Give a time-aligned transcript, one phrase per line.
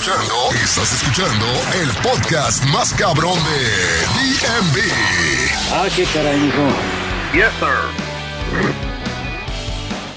[0.00, 3.60] escuchando, estás escuchando el podcast más cabrón de
[4.16, 4.78] DMV.
[5.72, 6.62] Ah, qué caray, mijo.
[7.34, 7.68] Yes, sir.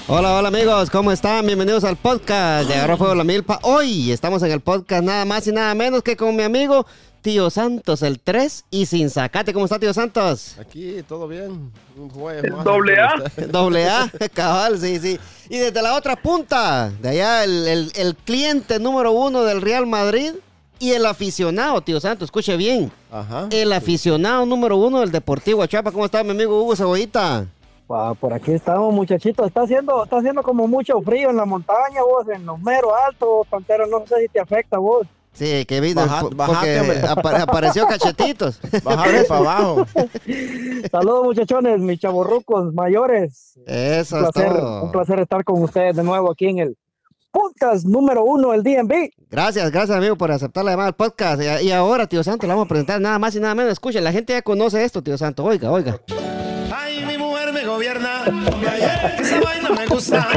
[0.08, 1.44] Hola, hola amigos, ¿cómo están?
[1.44, 3.58] Bienvenidos al podcast de Agarró Fuego la Milpa.
[3.60, 6.86] Hoy estamos en el podcast nada más y nada menos que con mi amigo
[7.24, 9.54] Tío Santos, el 3 y sin sacate.
[9.54, 10.58] ¿Cómo está Tío Santos?
[10.60, 11.72] Aquí, todo bien.
[11.96, 13.14] Un jueves más Doble A.
[13.48, 15.18] Doble A, cabal, sí, sí.
[15.48, 19.86] Y desde la otra punta, de allá el, el- el cliente número uno del Real
[19.86, 20.32] Madrid
[20.78, 22.92] y el aficionado, Tío Santos, escuche bien.
[23.10, 23.48] Ajá.
[23.50, 25.92] El aficionado número uno del Deportivo Chapa.
[25.92, 27.46] ¿Cómo está mi amigo Hugo Cebollita?
[28.20, 29.46] Por aquí estamos, muchachitos.
[29.46, 33.46] Está haciendo, está haciendo como mucho frío en la montaña, vos, en los meros altos,
[33.48, 33.86] Pantero.
[33.86, 35.06] No sé si te afecta, vos.
[35.34, 37.02] Sí, que vino Baja- bajate,
[37.42, 38.60] apareció cachetitos.
[38.82, 39.86] Bájale para abajo.
[40.90, 43.58] Saludos, muchachones, mis chavorrucos mayores.
[43.66, 44.84] Eso Un es todo.
[44.84, 46.76] un placer estar con ustedes de nuevo aquí en el
[47.32, 49.10] podcast número uno del DMV.
[49.28, 51.42] Gracias, gracias amigo por aceptar la llamada al podcast.
[51.42, 53.72] Y, y ahora, tío Santo, le vamos a presentar nada más y nada menos.
[53.72, 55.42] Escuchen, la gente ya conoce esto, tío Santo.
[55.44, 56.00] Oiga, oiga.
[56.72, 58.22] Ay, mi mujer me gobierna.
[59.18, 60.28] Esa vaina me gusta.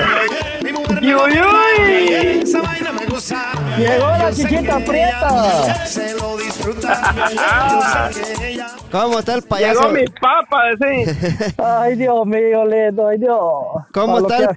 [0.89, 1.13] Uy, uy.
[1.13, 2.43] gobierna.
[2.43, 3.51] Esa vaina me gusta.
[3.77, 5.85] Llegó la chiquita prieta.
[5.85, 8.11] Se lo disfruta.
[8.91, 9.81] ¿Cómo está el payaso?
[9.81, 11.53] Llegó mi papa, sí.
[11.63, 13.39] Ay, Dios mío, lindo, ay, Dios.
[13.93, 14.47] ¿Cómo está el-.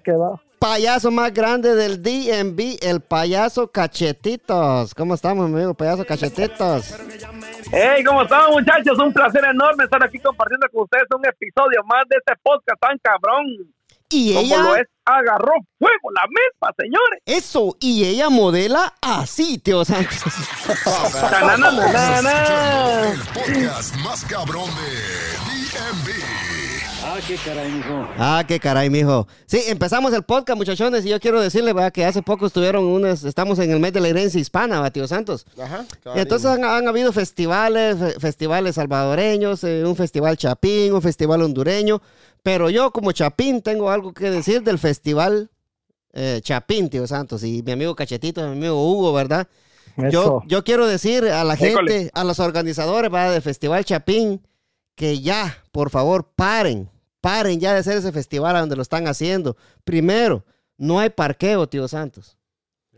[0.59, 4.95] Payaso más grande del DMV, el payaso Cachetitos.
[4.95, 5.73] ¿Cómo estamos, amigo?
[5.73, 6.95] Payaso Cachetitos.
[7.73, 8.99] Hey, ¿cómo están, muchachos?
[8.99, 12.99] Un placer enorme estar aquí compartiendo con ustedes un episodio más de este podcast tan
[12.99, 13.45] cabrón.
[14.11, 17.21] Y Como lo ella, es, agarró fuego la misma, señores.
[17.27, 20.19] eso, y ella modela así, tío Santos.
[23.13, 26.11] El podcast más cabrón de DMV.
[27.03, 28.09] Ah, qué caray, mijo.
[28.19, 29.27] Ah, qué caray, mijo.
[29.47, 31.93] Sí, empezamos el podcast, muchachones, y yo quiero decirle, ¿verdad?
[31.93, 35.09] que hace poco estuvieron unas, estamos en el mes de la herencia hispana, ¿va, tío
[35.09, 35.45] Santos.
[35.61, 35.85] Ajá.
[36.15, 41.43] Y entonces han, han habido festivales, fe- festivales salvadoreños, eh, un festival chapín, un festival
[41.43, 42.01] hondureño,
[42.43, 45.51] pero yo como chapín tengo algo que decir del festival
[46.13, 49.47] eh, chapín, tío Santos, y mi amigo Cachetito, mi amigo Hugo, ¿verdad?
[50.11, 51.93] Yo, yo quiero decir a la École.
[51.93, 53.33] gente, a los organizadores ¿verdad?
[53.33, 54.41] del Festival Chapín,
[54.95, 56.89] que ya, por favor, paren,
[57.21, 59.57] paren ya de hacer ese festival a donde lo están haciendo.
[59.85, 60.45] Primero,
[60.79, 62.39] no hay parqueo, tío Santos.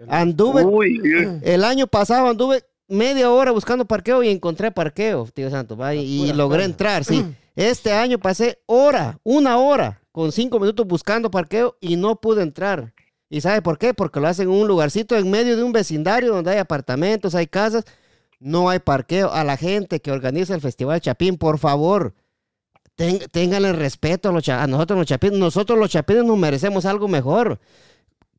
[0.08, 1.00] Anduve, Uy,
[1.42, 6.64] el año pasado anduve media hora buscando parqueo y encontré parqueo, tío Santos, y, logré
[6.64, 7.24] entrar, sí.
[7.56, 12.94] Este año pasé hora, una hora, con cinco minutos buscando parqueo y no pude entrar.
[13.28, 13.94] ¿Y sabe por qué?
[13.94, 17.46] Porque lo hacen en un lugarcito en medio de un vecindario donde hay apartamentos, hay
[17.46, 17.84] casas,
[18.40, 19.32] no hay parqueo.
[19.32, 22.14] A la gente que organiza el Festival Chapín, por favor,
[22.94, 25.38] ten- ténganle respeto a, los a nosotros los chapines.
[25.38, 27.58] Nosotros los chapines nos merecemos algo mejor.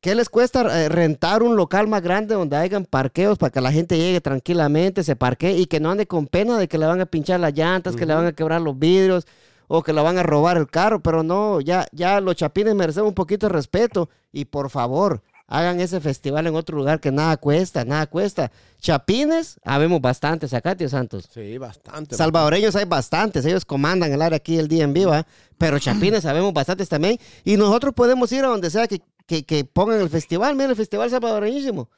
[0.03, 3.71] ¿Qué les cuesta eh, rentar un local más grande donde hayan parqueos para que la
[3.71, 6.99] gente llegue tranquilamente, se parquee y que no ande con pena de que le van
[6.99, 9.25] a pinchar las llantas, que le van a quebrar los vidrios
[9.69, 10.99] o que le van a robar el carro?
[11.01, 15.79] Pero no, ya, ya los chapines merecen un poquito de respeto y por favor, hagan
[15.79, 18.51] ese festival en otro lugar que nada cuesta, nada cuesta.
[18.81, 21.29] Chapines, habemos bastantes acá, tío Santos.
[21.33, 22.17] Sí, bastante.
[22.17, 25.25] Salvadoreños hay bastantes, ellos comandan el área aquí, el DMV, ¿va?
[25.57, 27.17] Pero chapines sabemos bastantes también.
[27.45, 30.55] Y nosotros podemos ir a donde sea que, que, que pongan el festival.
[30.55, 31.89] Mira, el festival salvadoreñísimo.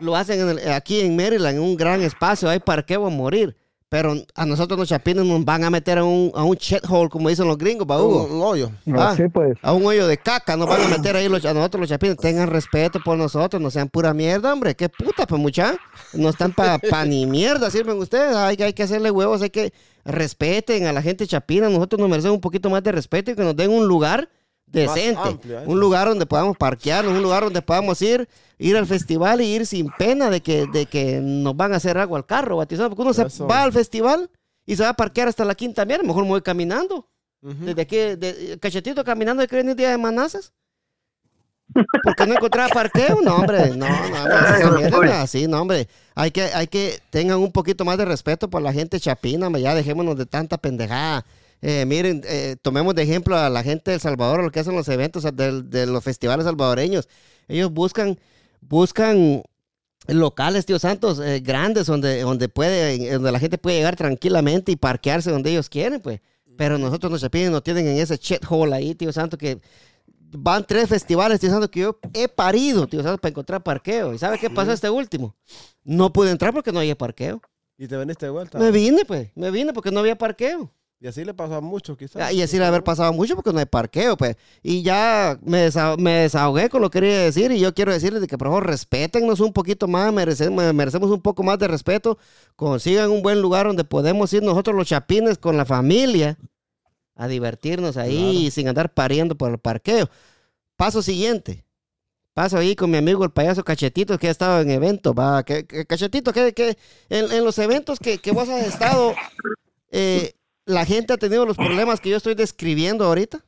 [0.00, 3.56] Lo hacen en el- aquí en Maryland, en un gran espacio, hay parqueo a morir.
[3.88, 7.28] Pero a nosotros los chapines nos van a meter a un, a un shithole, como
[7.28, 8.22] dicen los gringos, ¿va, Hugo?
[8.22, 8.70] Un, un hoyo.
[8.94, 9.10] Ah.
[9.10, 9.58] Así pues.
[9.62, 12.16] A un hoyo de caca, nos van a meter ahí los, a nosotros los chapines.
[12.16, 14.76] Tengan respeto por nosotros, no sean pura mierda, hombre.
[14.76, 15.76] Qué puta, pues mucha.
[16.12, 18.36] No están para pa ni mierda, sirven ustedes.
[18.36, 19.72] Hay, que- hay que hacerle huevos, hay que
[20.04, 21.68] respeten a la gente chapina.
[21.68, 24.28] Nosotros nos merecemos un poquito más de respeto y que nos den un lugar
[24.72, 25.20] decente.
[25.20, 25.64] amplio, ¿eh?
[25.66, 29.66] Un lugar donde podamos parquearnos, un lugar donde podamos ir, ir al festival y ir
[29.66, 32.90] sin pena de que, de que nos van a hacer agua al carro, batizado.
[32.90, 34.30] Porque uno se va al festival
[34.66, 36.04] y se va a parquear hasta la quinta mierda.
[36.04, 37.08] Mejor me voy caminando.
[37.42, 37.64] Ujú.
[37.64, 40.52] Desde aquí, de, cachetito caminando de que venir día de manazas.
[42.02, 45.88] Porque no encontraba parqueo, no, hombre, no, no, no, así, no, hombre.
[46.14, 49.74] Hay que, hay que tengan un poquito más de respeto por la gente chapina, ya
[49.74, 51.24] dejémonos de tanta pendejada.
[51.62, 54.74] Eh, miren, eh, tomemos de ejemplo a la gente de El Salvador, lo que hacen
[54.74, 57.08] los eventos de, de los festivales salvadoreños.
[57.48, 58.18] Ellos buscan,
[58.60, 59.42] buscan
[60.06, 64.76] locales, tío Santos, eh, grandes, donde, donde, puede, donde la gente puede llegar tranquilamente y
[64.76, 66.20] parquearse donde ellos quieren, pues.
[66.56, 69.60] Pero nosotros los chapines nos tienen en ese shithole ahí, tío Santo, que
[70.32, 74.14] van tres festivales, tío Santo, que yo he parido, tío Santo, para encontrar parqueo.
[74.14, 75.34] ¿Y sabe qué pasó este último?
[75.84, 77.40] No pude entrar porque no había parqueo.
[77.78, 78.58] Y te veniste de vuelta.
[78.58, 80.70] Me vine, pues, me vine porque no había parqueo.
[81.02, 82.20] Y así le pasó a muchos, quizás.
[82.20, 84.36] Ah, Y así le haber pasado mucho porque no hay parqueo, pues.
[84.62, 88.20] Y ya me, desa- me desahogué con lo que quería decir y yo quiero decirles
[88.20, 92.18] de que por favor respétennos un poquito más, merecemos, merecemos un poco más de respeto,
[92.54, 96.36] consigan un buen lugar donde podemos ir nosotros los chapines con la familia
[97.16, 100.10] a divertirnos ahí sin andar pariendo por el parqueo.
[100.76, 101.64] Paso siguiente.
[102.34, 105.14] Paso ahí con mi amigo el payaso Cachetito que ha estado en eventos.
[105.18, 106.76] Va, que, que- Cachetito, que, que
[107.08, 109.14] en, en los eventos que, que vos has estado,
[109.90, 110.34] eh,
[110.70, 113.38] la gente ha tenido los problemas que yo estoy describiendo ahorita.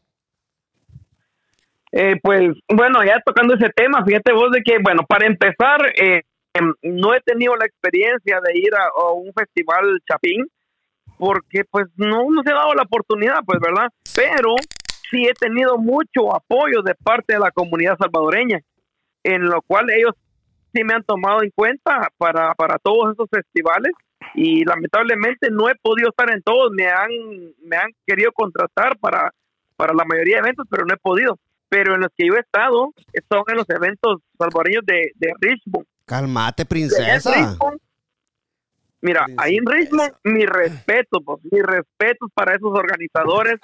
[1.92, 6.22] Eh, pues bueno, ya tocando ese tema, fíjate vos de que, bueno, para empezar, eh,
[6.54, 10.46] em, no he tenido la experiencia de ir a, a un festival chapín,
[11.18, 13.88] porque pues no, no se ha dado la oportunidad, pues, ¿verdad?
[14.14, 14.54] Pero
[15.10, 18.60] sí he tenido mucho apoyo de parte de la comunidad salvadoreña,
[19.22, 20.14] en lo cual ellos
[20.74, 23.92] sí me han tomado en cuenta para, para todos esos festivales
[24.34, 27.10] y lamentablemente no he podido estar en todos, me han,
[27.64, 29.30] me han querido contratar para,
[29.76, 31.38] para la mayoría de eventos, pero no he podido.
[31.68, 32.92] Pero en los que yo he estado
[33.30, 35.86] son en los eventos salvadoreños de, de Richmond.
[36.04, 37.32] Calmate, princesa.
[37.34, 37.80] Richmond,
[39.02, 43.56] Mira, ahí en Richmond, mi respeto, pues, mi respeto para esos organizadores.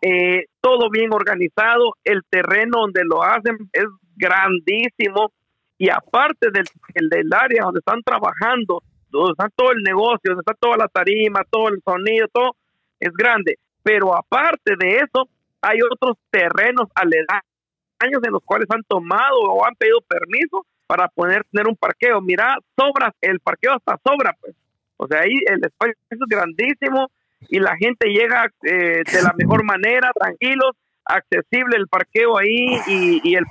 [0.00, 5.32] Eh, todo bien organizado, el terreno donde lo hacen es grandísimo
[5.78, 8.82] y aparte del, el del área donde están trabajando,
[9.18, 12.56] donde está todo el negocio, donde está toda la tarima, todo el sonido, todo
[13.00, 13.58] es grande.
[13.82, 15.28] Pero aparte de eso,
[15.60, 21.44] hay otros terrenos aledaños en los cuales han tomado o han pedido permiso para poder
[21.50, 22.20] tener un parqueo.
[22.20, 24.54] Mira, sobra, el parqueo hasta sobra, pues.
[24.96, 27.10] O sea, ahí el espacio es grandísimo
[27.48, 30.72] y la gente llega eh, de la mejor manera, tranquilos,
[31.04, 33.44] accesible el parqueo ahí y, y el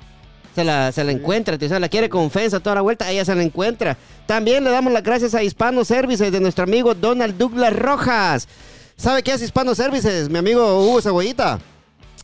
[0.55, 1.79] se la, se la encuentra, tío.
[1.79, 3.97] La quiere con fensa toda la vuelta, ella se la encuentra.
[4.27, 8.47] También le damos las gracias a Hispano Services de nuestro amigo Donald Douglas Rojas.
[8.95, 11.59] ¿Sabe qué es Hispano Services, mi amigo Hugo Cebollita?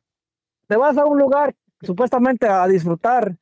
[0.67, 3.35] te vas a un lugar supuestamente a disfrutar,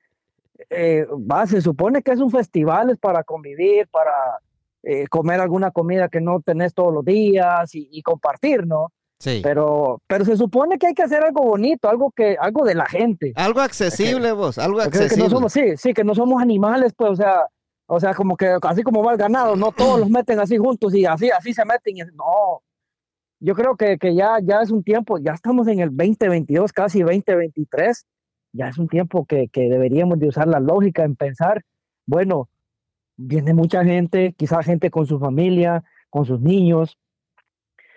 [0.69, 4.39] eh, va, se supone que es un festival, es para convivir, para
[4.83, 8.91] eh, comer alguna comida que no tenés todos los días y, y compartir, ¿no?
[9.19, 9.41] Sí.
[9.43, 12.85] Pero, pero se supone que hay que hacer algo bonito, algo que, algo de la
[12.85, 13.33] gente.
[13.35, 14.57] Algo accesible, vos.
[14.57, 15.25] Algo es que accesible.
[15.25, 17.47] no somos, sí, sí, que no somos animales, pues, o sea,
[17.85, 20.93] o sea, como que así como va el ganado, no todos los meten así juntos
[20.95, 21.97] y así, así se meten.
[21.97, 22.61] y- no,
[23.41, 27.01] yo creo que, que ya, ya es un tiempo, ya estamos en el 2022, casi
[27.01, 28.05] 2023,
[28.51, 31.63] ya es un tiempo que, que deberíamos de usar la lógica en pensar,
[32.05, 32.49] bueno,
[33.17, 36.97] viene mucha gente, quizá gente con su familia, con sus niños,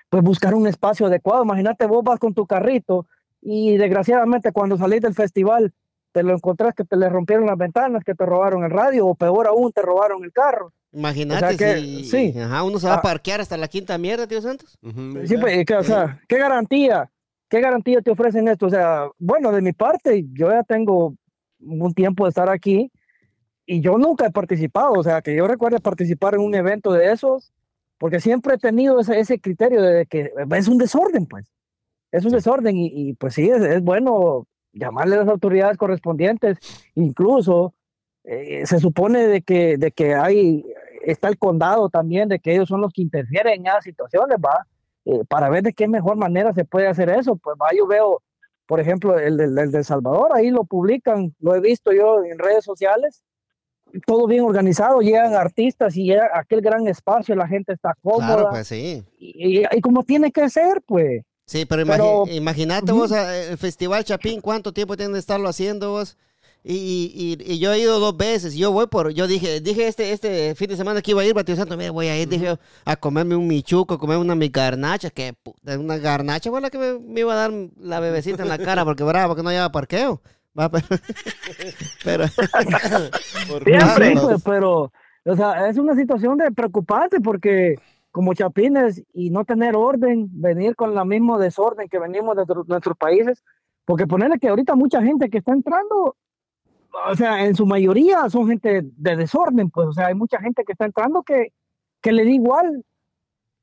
[0.08, 1.44] pues buscar un espacio adecuado.
[1.44, 3.06] Imagínate, vos vas con tu carrito
[3.40, 5.72] y desgraciadamente cuando salís del festival
[6.12, 9.14] te lo encontrás que te le rompieron las ventanas, que te robaron el radio o
[9.14, 10.72] peor aún, te robaron el carro.
[10.92, 12.38] Imagínate O sea que, si sí.
[12.38, 12.98] ajá, uno se va Ah.
[12.98, 14.78] a parquear hasta la quinta mierda, tío Santos.
[15.24, 17.10] Sí, pues, que, o sea, ¿qué garantía?
[17.52, 18.64] ¿Qué garantía te ofrecen esto?
[18.64, 21.14] O sea, bueno, de mi parte, yo ya tengo
[21.60, 22.90] un tiempo de estar aquí
[23.66, 27.12] y yo nunca he participado, o sea, que yo recuerde participar en un evento de
[27.12, 27.52] esos,
[27.98, 31.52] porque siempre he tenido ese, ese criterio de que es un desorden, pues.
[32.10, 36.56] Es un desorden y, y, pues sí, es, es bueno llamarle a las autoridades correspondientes,
[36.94, 37.74] incluso
[38.24, 40.64] eh, se supone de que, de que hay,
[41.04, 44.66] está el condado también, de que ellos son los que interfieren en esas situaciones, ¿va?
[45.04, 47.36] Eh, para ver de qué mejor manera se puede hacer eso.
[47.36, 48.22] Pues va, yo veo,
[48.66, 52.38] por ejemplo, el, del- el de Salvador, ahí lo publican, lo he visto yo en
[52.38, 53.22] redes sociales,
[54.06, 58.48] todo bien organizado, llegan artistas y llega aquel gran espacio, la gente está cómoda, Claro,
[58.50, 59.04] pues sí.
[59.18, 61.22] y, y- y como tiene que ser, pues.
[61.46, 65.48] Sí, pero, imagi- Pero- imagínate vos, eh, el Festival Chapín, ¿cuánto tiempo tienen de estarlo
[65.48, 66.16] haciendo vos?
[66.64, 70.12] Y, y, y- yo he ido dos veces, yo voy por, yo dije, dije este,
[70.12, 72.56] este fin de semana que iba a ir, Batio Santo, mira, voy a ir, dije
[72.84, 76.70] a comerme un michuco, a comerme una mi garnacha, que puta, una garnacha fue la
[76.70, 79.50] que me, me iba a dar la bebecita en la cara, porque bravo, porque no
[79.50, 80.20] lleva parqueo.
[80.56, 80.86] Va, pero,
[82.04, 82.26] pero-
[83.64, 84.14] Siempre.
[84.44, 84.92] Pero,
[85.24, 87.76] o sea, es una situación de preocupante porque
[88.10, 92.64] como chapines y no tener orden, venir con la mismo desorden que venimos de nuestro-
[92.66, 93.42] nuestros países,
[93.84, 96.16] porque ponerle que ahorita mucha gente que está entrando,
[97.10, 100.64] o sea, en su mayoría son gente de desorden, pues, o sea, hay mucha gente
[100.64, 101.52] que está entrando que,
[102.00, 102.84] que le da igual,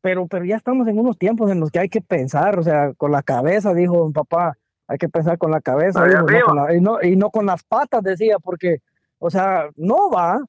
[0.01, 2.93] pero, pero ya estamos en unos tiempos en los que hay que pensar, o sea,
[2.93, 4.57] con la cabeza, dijo mi papá,
[4.87, 7.45] hay que pensar con la cabeza, dijo, no con la- y, no, y no con
[7.45, 8.77] las patas, decía, porque,
[9.19, 10.43] o sea, no va,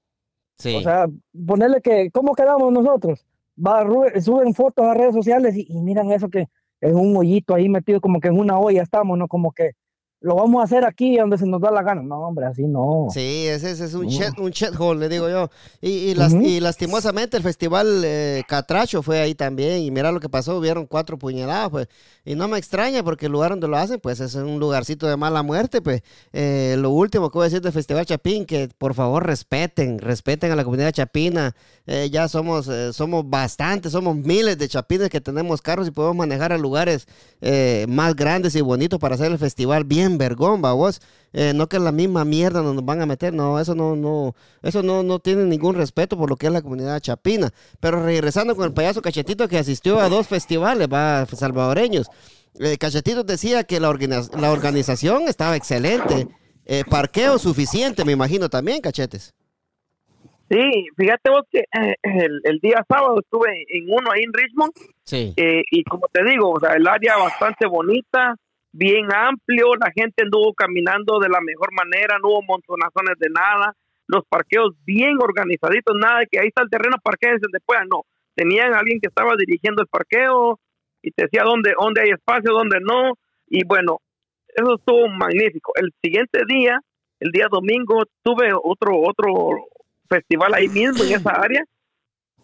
[0.59, 0.75] sí.
[0.77, 1.07] o sea,
[1.47, 3.27] ponerle que, ¿cómo quedamos nosotros?
[3.59, 3.85] Va,
[4.21, 6.47] suben fotos a redes sociales y, y miran eso que
[6.81, 9.29] en un hoyito ahí metido, como que en una olla estamos, ¿no?
[9.29, 9.73] Como que
[10.23, 12.03] lo vamos a hacer aquí donde se nos da la gana.
[12.03, 13.07] No, hombre, así no.
[13.11, 14.45] Sí, ese, ese es un No.
[14.45, 15.49] un shithole, le digo yo.
[15.81, 19.81] Y, y, las- y lastimosamente el festival eh, Catracho fue ahí también.
[19.81, 21.89] Y mira lo que pasó, hubieron cuatro puñaladas, pues.
[22.27, 25.17] Y no me extraña porque el lugar donde lo hacen, pues es un lugarcito de
[25.17, 26.03] mala muerte, pues.
[26.35, 30.53] Eh, lo último que voy a decir del Festival Chapín, que por favor respeten, respeten
[30.53, 31.57] a la comunidad chapina.
[31.87, 36.17] Eh, ya somos, eh, somos bastantes, somos miles de chapines que tenemos carros y podemos
[36.17, 37.07] manejar a lugares
[37.89, 41.01] más grandes y bonitos para hacer el festival bien vergón, va vos.
[41.33, 44.35] Eh, no que es la misma mierda nos van a meter, no, eso no, no,
[44.63, 47.51] eso no, no tiene ningún respeto por lo que es la comunidad chapina.
[47.79, 52.09] Pero regresando con el payaso Cachetito que asistió a dos festivales, va, salvadoreños.
[52.59, 56.27] Eh, Cachetito decía que la, organiz- la organización estaba excelente.
[56.67, 59.33] Eh, parqueo suficiente, me imagino también, cachetes.
[60.51, 60.59] Sí,
[60.97, 64.73] fíjate vos que eh, el, el día sábado estuve en uno ahí en Richmond
[65.05, 65.33] Sí.
[65.37, 68.35] eh, y como te digo, o sea, el área bastante bonita,
[68.73, 73.75] bien amplio, la gente anduvo caminando de la mejor manera, no hubo montonazones de nada,
[74.07, 78.03] los parqueos bien organizaditos, nada de que ahí está el terreno, parqueense puedan, no,
[78.35, 80.59] tenían alguien que estaba dirigiendo el parqueo
[81.03, 83.15] y te decía dónde, dónde hay espacio, dónde no,
[83.47, 83.99] y bueno,
[84.49, 85.73] eso estuvo magnífico.
[85.77, 86.81] El siguiente día,
[87.21, 89.67] el día domingo, tuve otro, otro
[90.09, 91.65] festival ahí mismo en esa área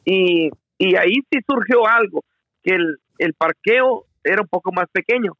[0.05, 2.23] y, y ahí sí surgió algo,
[2.63, 5.33] que el, el parqueo era un poco más pequeño,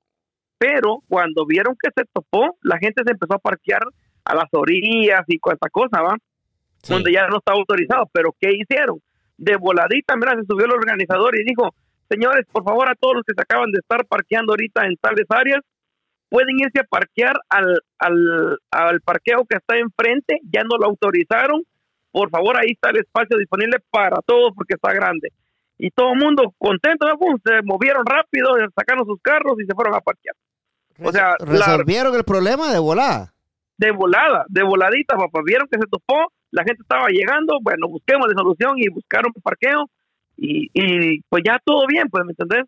[0.59, 3.83] pero cuando vieron que se topó, la gente se empezó a parquear
[4.25, 6.17] a las orillas y cuanta cosa, ¿va?
[6.83, 6.93] Sí.
[6.93, 9.01] Donde ya no estaba autorizado, pero ¿qué hicieron?
[9.37, 11.75] De voladita, mira, se subió el organizador y dijo,
[12.09, 15.27] señores, por favor, a todos los que se acaban de estar parqueando ahorita en tales
[15.29, 15.61] áreas,
[16.29, 21.63] pueden irse a parquear al, al, al parqueo que está enfrente, ya no lo autorizaron,
[22.11, 25.33] por favor, ahí está el espacio disponible para todos porque está grande.
[25.79, 27.19] Y todo el mundo contento, ¿no?
[27.45, 30.35] Se movieron rápido, sacaron sus carros y se fueron a parquear.
[31.03, 33.33] O sea, la- resolvieron el problema de volada.
[33.79, 35.41] de volada, de voladita, papá.
[35.45, 39.91] Vieron que se topó, la gente estaba llegando, bueno, busquemos la solución y buscaron parqueo
[40.37, 42.65] y, y pues ya todo bien, pues, ¿me entendés?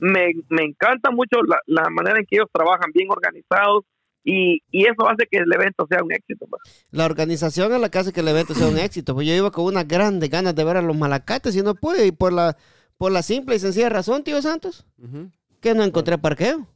[0.00, 3.84] Me, me encanta mucho la, la manera en que ellos trabajan, bien organizados
[4.22, 6.46] y, y eso hace que el evento sea un éxito.
[6.48, 6.62] pues.
[6.92, 9.14] La organización es la que hace que el evento sea un éxito.
[9.14, 12.06] Pues yo iba con unas grandes ganas de ver a los malacates y no pude.
[12.06, 12.56] Y por la,
[12.96, 15.30] por la simple y sencilla razón, tío Santos, Ujú.
[15.60, 16.68] que no encontré parqueo.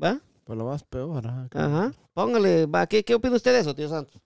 [0.00, 0.20] ¿Va?
[0.44, 1.26] Por lo más peor.
[1.26, 1.92] ajá.
[2.14, 2.86] Póngale, va.
[2.86, 4.20] ¿Qué, qué opina usted de eso, tío Santos?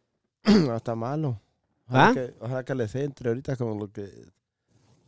[0.44, 1.40] No está malo.
[1.88, 2.14] Ojalá, ¿Ah?
[2.14, 4.08] que, ojalá que les entre ahorita con lo que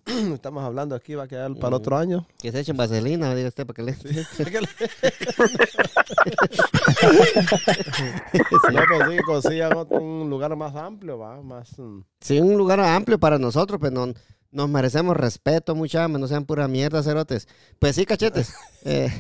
[0.35, 2.27] estamos hablando aquí, va a quedar para el otro año.
[2.39, 3.93] Que se echen vaselina, diga usted, para que le...
[8.73, 11.79] No, pues sí, consigan otro- un lugar más amplio, va, más...
[11.79, 14.07] mm, Sí, un lugar amplio para nosotros, pues no,
[14.51, 17.47] nos merecemos respeto, mucha no sean pura mierda, cerotes.
[17.79, 18.53] Pues sí, cachetes.
[18.85, 19.11] Eh,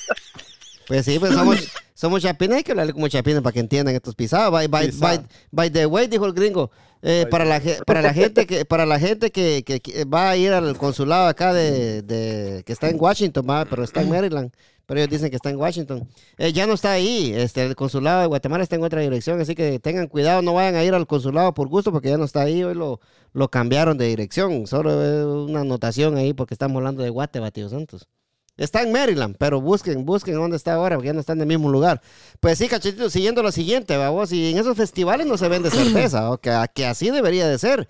[0.88, 1.58] pues sí, pues somos,
[1.94, 4.52] somos chapines, hay que hablarle como chapines para que entiendan estos pisados.
[4.52, 6.72] By, by, by, by the way, dijo el gringo.
[7.02, 10.38] eh, para, la, para la gente que para la gente que, que- que va a
[10.38, 14.52] ir al consulado acá de, de- que está en Washington, va, pero está en Maryland,
[14.92, 16.06] pero ellos dicen que está en Washington.
[16.38, 19.56] Eh, ya no está ahí, este, el consulado de Guatemala está en otra dirección, así
[19.56, 22.42] que tengan cuidado, no vayan a ir al consulado por gusto porque ya no está
[22.42, 23.00] ahí, hoy lo,
[23.32, 28.10] lo cambiaron de dirección, solo una anotación ahí porque estamos hablando de Guate, tío Santos.
[28.58, 31.48] Está en Maryland, pero busquen, busquen dónde está ahora, porque ya no está en el
[31.48, 32.02] mismo lugar.
[32.42, 36.30] Pues sí, cachetito, siguiendo lo siguiente, vamos, y en esos festivales no se vende cerveza,
[36.34, 37.88] o que, que así debería de ser.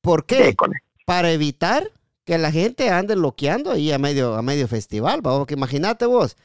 [0.00, 0.54] ¿Por qué?
[1.04, 1.90] Para evitar
[2.24, 5.36] que la gente ande loqueando ahí a medio, a medio festival, ¿va?
[5.38, 6.36] porque imagínate vos,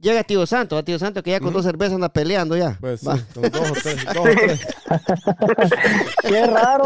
[0.00, 2.76] llega Tío Santo, a Tío Santo que ya con dos cervezas anda peleando ya.
[2.80, 4.66] Pues sí, con dos o tres, dos o tres.
[6.22, 6.84] Qué raro.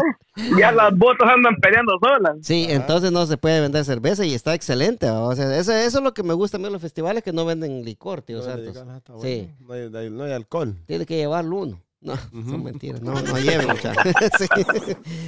[0.59, 2.37] Ya las botas andan peleando solas.
[2.41, 5.07] Sí, entonces no se puede vender cerveza y está excelente.
[5.09, 5.21] ¿va?
[5.23, 7.33] O sea, eso, eso es lo que me gusta a mí de los festivales, que
[7.33, 8.61] no venden licor, Tío No, Santos.
[8.65, 9.49] le digan, ah, Sí.
[9.59, 10.75] No hay, no alcohol.
[10.85, 11.81] Tiene que llevarlo uno.
[12.01, 13.01] No, son mentiras.
[13.01, 14.03] No, no lleven, muchachos.
[14.37, 14.45] sí.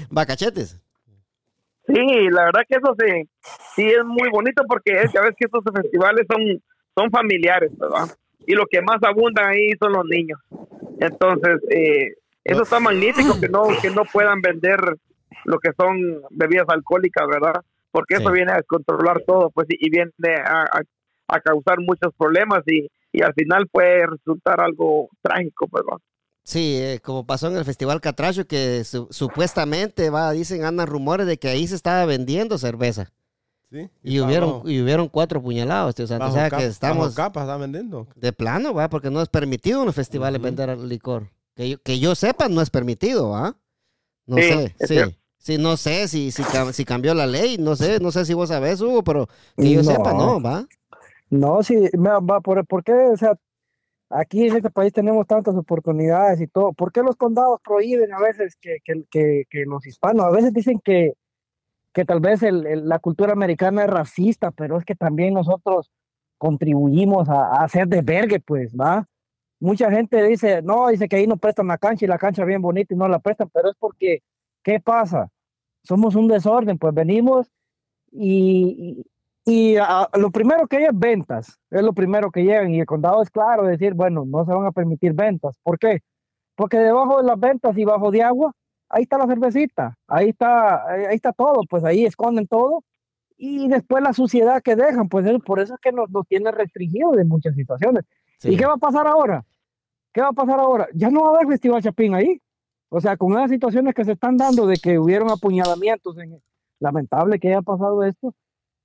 [0.10, 0.78] Bacachetes.
[1.93, 3.29] Sí, la verdad que eso sí,
[3.75, 6.62] sí es muy bonito porque es, ya ves que estos festivales son,
[6.96, 8.15] son familiares, ¿verdad?
[8.46, 10.39] Y lo que más abundan ahí son los niños.
[11.00, 14.79] Entonces, eh, eso está magnífico que no, que no puedan vender
[15.46, 17.62] lo que son bebidas alcohólicas, ¿verdad?
[17.91, 20.12] Porque eso viene a controlar todo, pues, y, y viene
[20.46, 20.81] a, a-
[21.31, 25.98] a causar muchos problemas y, y al final puede resultar algo trágico, ¿verdad?
[26.43, 31.27] Sí, eh, como pasó en el Festival Catracho, que su- supuestamente, va, dicen, andan rumores
[31.27, 33.12] de que ahí se estaba vendiendo cerveza.
[33.72, 33.88] ¿sí?
[34.03, 36.05] Y hubieron, bajo- y hubieron cuatro puñalados, tío.
[36.05, 38.08] O bajo sea cap- que bajo estamos capas está vendiendo.
[38.15, 41.29] de plano, va, porque no es permitido en los festivales vender licor.
[41.55, 43.55] Que yo, que yo sepa, no es permitido, ¿ah?
[44.25, 44.88] No Sí, sé, sí.
[44.88, 45.15] cierto.
[45.38, 46.43] Sí, no sé si, si,
[46.74, 49.83] si cambió la ley, no sé, no sé si vos sabés, Hugo, pero que yo
[49.83, 49.92] No.
[49.92, 50.66] sepa, no, va.
[51.29, 52.92] No, sí, va, ¿por, por qué?
[52.92, 53.37] O sea,
[54.09, 56.74] aquí en este país tenemos tantas oportunidades y todo.
[56.74, 60.25] ¿Por qué los condados prohíben a veces que, que, que, los hispanos?
[60.25, 61.13] A veces dicen que,
[61.93, 65.91] que tal vez la cultura americana es racista, pero es que también nosotros
[66.37, 69.05] contribuimos a, a hacer desvergue, pues, ¿va?
[69.59, 72.48] Mucha gente dice, no, dice que ahí no prestan la cancha y la cancha es
[72.48, 74.24] bien bonita y no la prestan, pero es porque,
[74.63, 75.29] ¿qué pasa?
[75.83, 77.51] Somos un desorden, pues venimos
[78.11, 79.05] y,
[79.50, 82.79] y, y a- lo primero que hay es ventas, es lo primero que llegan y
[82.79, 85.57] el condado es claro decir, bueno, no se van a permitir ventas.
[85.64, 86.00] ¿Por qué?
[86.55, 88.53] Porque debajo de las ventas y bajo de agua,
[88.90, 92.83] ahí está la cervecita, ahí está, ahí está todo, pues ahí esconden todo
[93.38, 96.51] y después la suciedad que dejan, pues es- por eso es que nos, nos tiene
[96.51, 98.03] restringidos de muchas situaciones.
[98.40, 98.50] Sí.
[98.53, 99.46] ¿Y qué va a pasar ahora?
[100.14, 100.88] ¿Qué va a pasar ahora?
[100.94, 102.42] Ya no va a haber Festival Chapín ahí.
[102.92, 106.42] O sea, con esas situaciones que se están dando de que hubieron apuñalamientos, en,
[106.79, 108.33] lamentable que haya pasado esto,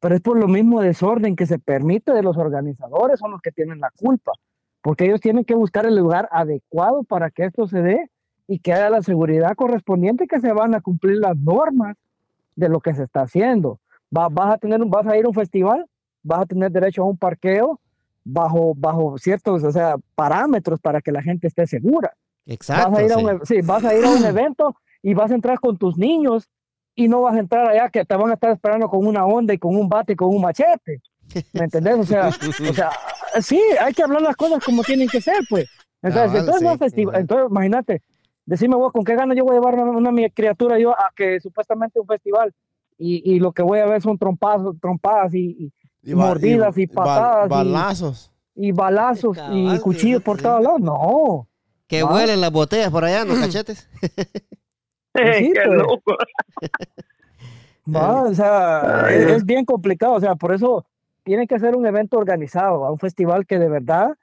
[0.04, 3.50] pero es por lo mismo desorden que se permite de los organizadores, son los que
[3.52, 4.32] tienen la culpa,
[4.82, 8.10] porque ellos tienen que buscar el lugar adecuado para que esto se dé
[8.46, 11.96] y que haya la seguridad correspondiente que se van a cumplir las normas
[12.54, 13.80] de lo que se está haciendo.
[14.14, 15.86] Va- vas a tener vas a ir a un festival,
[16.22, 17.80] vas a tener derecho a un parqueo
[18.24, 22.12] bajo bajo ciertos, o sea, parámetros para que la gente esté segura.
[22.44, 22.90] Exacto.
[22.90, 25.30] vas a ir a un, e- sí, vas a ir a un evento y vas
[25.30, 26.50] a entrar con tus niños
[26.94, 29.52] y no vas a entrar allá que te van a estar esperando con una onda
[29.54, 31.00] y con un bate y con un machete.
[31.52, 31.94] ¿Me entendés?
[31.98, 32.90] O sea, o sea,
[33.40, 35.66] sí, hay que hablar las cosas como tienen que ser, pues.
[36.02, 37.14] Entonces, Cabal, entonces, no sí, es festival.
[37.14, 37.20] ujú.
[37.20, 38.02] entonces imagínate,
[38.44, 41.10] decime vos, ¿con qué ganas yo voy a llevar una, una mi criatura yo a
[41.16, 42.52] que supuestamente un festival
[42.98, 46.86] y, y lo que voy a ver son trompazos, trompadas y, y, ba- mordidas y
[46.86, 48.32] ba- patadas y- balazos.
[48.54, 50.42] y balazos Cabal, y sí, cuchillos sí, por sí.
[50.44, 50.80] todos lados?
[50.80, 51.48] No.
[51.86, 52.06] Que Ah.
[52.06, 53.88] huelen las botellas por allá, ¿no, cachetes?
[55.52, 55.68] Qué pues.
[55.68, 56.16] loco.
[57.94, 60.86] Va, o sea, Ay, es, bien complicado, o sea, por eso
[61.22, 64.14] tiene que ser un evento organizado, a un festival que de verdad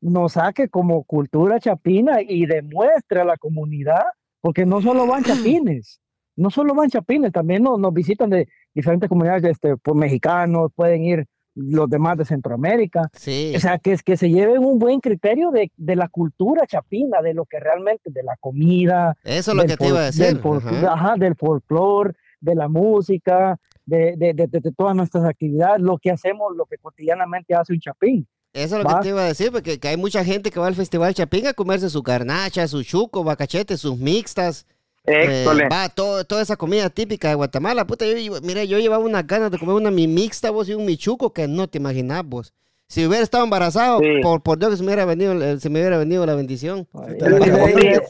[0.00, 4.02] nos saque como cultura chapina y demuestre a la comunidad,
[4.40, 6.00] porque no solo van chapines,
[6.36, 11.04] no solo van chapines, también nos, nos visitan de diferentes comunidades, este, pues, mexicanos, pueden
[11.04, 13.52] ir los demás de Centroamérica, Sí.
[13.56, 17.20] o sea, que, es- que se lleven un buen criterio de, de la cultura chapina,
[17.22, 20.40] de lo que realmente, de la comida, Eso es lo que te iba a decir.
[20.40, 20.92] Del, ajá.
[20.92, 25.98] ajá, del folclore, de la música, de, de, de, de- de todas nuestras actividades, lo
[25.98, 28.26] que hacemos, lo que cotidianamente hace un chapín.
[28.54, 30.66] Eso es lo que te iba a decir, porque que hay mucha gente que va
[30.66, 34.66] al Festival Chapín a comerse su garnacha, su chuco, bacachete, sus mixtas.
[35.04, 37.86] Eh, va, todo, toda esa comida típica de Guatemala.
[37.86, 40.74] Puta, yo, yo- mira, yo llevaba unas ganas de comer una mi mixta, vos, y
[40.74, 42.52] un michuco que no te imaginás, vos.
[42.88, 44.20] Si hubiera estado embarazado, Sí.
[44.22, 46.86] por, por Dios que se me hubiera venido, el- se me hubiera venido la bendición.
[47.08, 48.02] Y de, y de-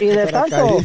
[0.00, 0.78] y de Para tanto,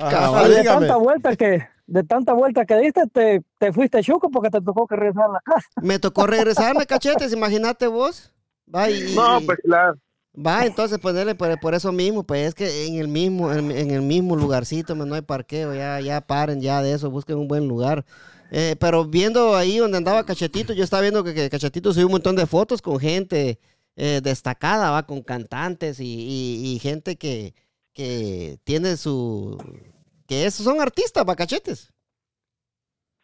[0.00, 4.30] Ajá, y de tanta vuelta que, de tanta vuelta que diste, te, te fuiste chuco
[4.30, 5.68] porque te tocó que regresar a la casa.
[5.82, 8.32] Me tocó regresarme, cachetes, imagínate vos.
[8.74, 9.94] Va, y, No, pues claro.
[10.46, 13.90] Va, entonces ponerle por, por eso mismo, pues es que en el mismo, en, en
[13.90, 17.66] el mismo lugarcito, no hay parqueo, ya, ya paren ya de eso, busquen un buen
[17.68, 18.04] lugar.
[18.50, 22.12] Eh, pero viendo ahí donde andaba Cachetito, yo estaba viendo que, que Cachetito subió un
[22.12, 23.58] montón de fotos con gente
[23.96, 27.52] eh, destacada, va, con cantantes y, y- y gente que,
[27.92, 29.58] que tiene su,
[30.26, 31.92] que esos son artistas, va, cachetes.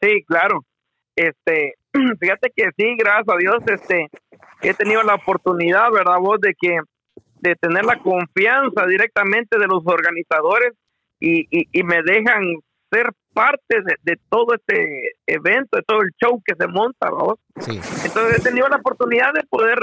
[0.02, 0.64] Sí, claro.
[1.16, 1.74] Este,
[2.20, 4.08] fíjate que sí, gracias a Dios, este,
[4.62, 6.18] he tenido la oportunidad, ¿verdad?
[6.20, 6.76] Vos de que,
[7.44, 10.72] de tener la confianza directamente de los organizadores
[11.20, 12.42] y, y, y me dejan
[12.90, 17.38] ser parte de, de todo este evento, de todo el show que se monta, vos.
[17.60, 17.72] Sí.
[18.04, 19.78] Entonces he tenido la oportunidad de poder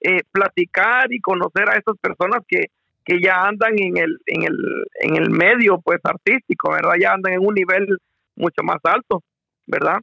[0.00, 2.66] eh, platicar y conocer a estas personas que,
[3.04, 6.94] que ya andan en el, en el, en el medio pues artístico, ¿verdad?
[7.00, 7.86] Ya andan en un nivel
[8.34, 9.22] mucho más alto,
[9.66, 10.00] ¿verdad?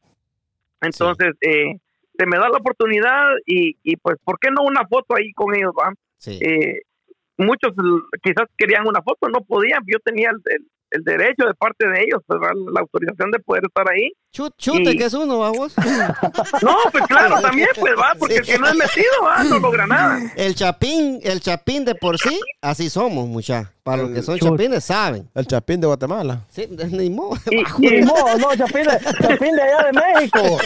[0.82, 1.78] Entonces, eh,
[2.18, 5.56] se me da la oportunidad y, y pues, ¿por qué no una foto ahí con
[5.56, 5.94] ellos, va?
[6.18, 6.40] Sí.
[6.42, 6.82] Eh,
[7.38, 11.54] muchos l- quizás querían una foto, no podían, yo tenía el, el- el derecho de
[11.56, 12.52] parte de ellos, ¿verdad?
[12.74, 14.12] la autorización de poder estar ahí.
[14.34, 15.74] Chut- chute, y- que es uno, va vos.
[16.64, 19.86] No, pues claro, también, pues va, porque el que no es metido, va, no logra
[19.86, 20.20] nada.
[20.36, 23.72] El chapín, el chapín de por sí, así somos, mucha.
[23.84, 24.50] Para los que son Chut.
[24.52, 25.30] chapines, saben.
[25.36, 26.46] El chapín de Guatemala.
[26.50, 27.38] Sí, ni modo.
[27.52, 30.58] Y, Ni modo, no, Chapín de, Chapín de allá de México.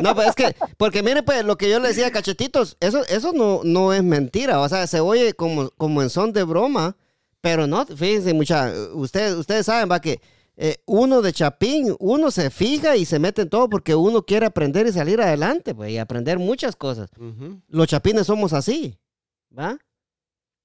[0.00, 3.02] No, pues es que, porque mire, pues lo que yo le decía a Cachetitos, eso,
[3.08, 4.60] eso no, no es mentira.
[4.60, 6.96] O sea, se oye como, como en son de broma,
[7.42, 10.20] pero no, fíjense, mucha, ustedes, ustedes saben, va, que
[10.56, 14.46] eh, uno de Chapín, uno se fija y se mete en todo porque uno quiere
[14.46, 17.10] aprender y salir adelante, pues, y aprender muchas cosas.
[17.68, 18.98] Los chapines somos así,
[19.58, 19.78] ¿va?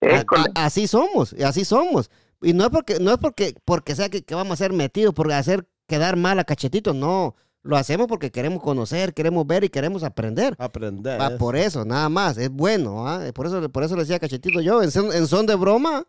[0.02, 0.24] A-
[0.56, 2.10] a- así somos, así somos.
[2.42, 5.14] Y no es porque, no es porque, porque sea que, que vamos a ser metidos,
[5.16, 7.36] por hacer quedar mal a cachetitos, no.
[7.64, 10.56] Lo hacemos porque queremos conocer, queremos ver y queremos aprender.
[10.60, 11.20] Aprender.
[11.20, 13.22] Va, por eso, nada más, es bueno, ¿ah?
[13.34, 16.06] Por eso, por eso le decía cachetito yo, en en son de broma,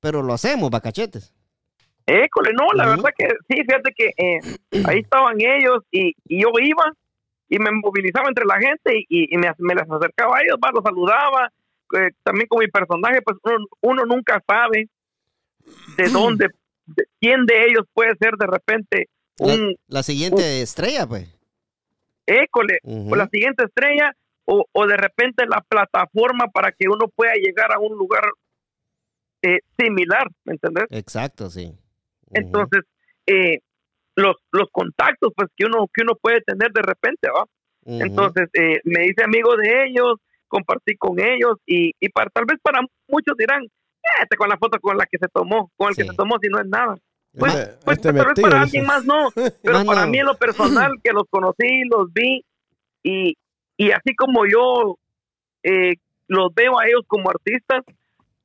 [0.00, 1.34] pero lo hacemos, va cachetes.
[2.06, 4.40] École, no, la verdad que sí, fíjate que eh,
[4.86, 6.92] ahí estaban ellos y, y yo iba
[7.48, 10.84] y me movilizaba entre la gente y, me, me les acercaba a ellos, va, los
[10.84, 11.52] saludaba,
[11.98, 14.88] eh, también con mi personaje, pues uno, uno nunca sabe
[15.96, 16.48] de dónde,
[16.86, 19.08] de quién de ellos puede ser de repente
[19.38, 21.28] un La siguiente estrella, pues.
[22.26, 27.32] école o la siguiente estrella o, o de repente la plataforma para que uno pueda
[27.34, 28.22] llegar a un lugar
[29.42, 30.84] eh, similar, ¿me entendés?
[30.90, 31.72] Exacto, sí.
[32.32, 32.82] Entonces,
[33.26, 33.58] eh,
[34.16, 37.28] los, los contactos pues que uno, que uno puede tener de repente.
[37.86, 40.14] Entonces, eh, me hice amigo de ellos,
[40.48, 44.58] compartí con ellos y, y para, tal vez para muchos dirán, "Eh, este con la
[44.58, 46.02] foto con la que se tomó, con el Sí.
[46.02, 46.96] que se tomó, si no es nada.
[47.36, 49.30] Pues, Este- pues, este tal vez para alguien más no,
[49.62, 50.08] pero para no.
[50.10, 52.44] mí en lo personal, que los conocí, los vi
[53.02, 53.36] y,
[53.76, 54.98] y así como yo
[55.62, 55.94] eh,
[56.28, 57.82] los veo a ellos como artistas,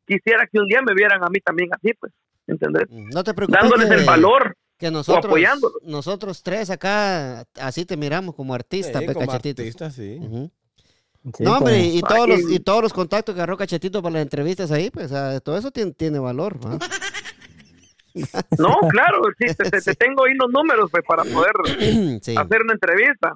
[0.06, 2.12] quisiera que un día me vieran a mí también así, pues,
[2.48, 2.84] ¿entendés?
[2.90, 3.62] No te preocupes.
[3.62, 4.56] Dándoles que- el valor.
[4.78, 5.82] Que nosotros, apoyándolos.
[5.84, 10.18] nosotros tres acá, así te miramos como artistas, Sí, pe, como artista, sí.
[10.22, 10.52] Ujú.
[11.34, 12.28] Sí, no, hombre, como- y, y todos Ay.
[12.44, 15.12] los, y todos los contactos que agarró Cachetito para las entrevistas ahí, pues
[15.44, 16.60] todo eso tiene, tiene valor.
[16.64, 16.78] ¿va?
[18.58, 21.54] No, claro, sí, te, te- te tengo ahí los números pues, para poder
[22.22, 23.34] sí, hacer una entrevista.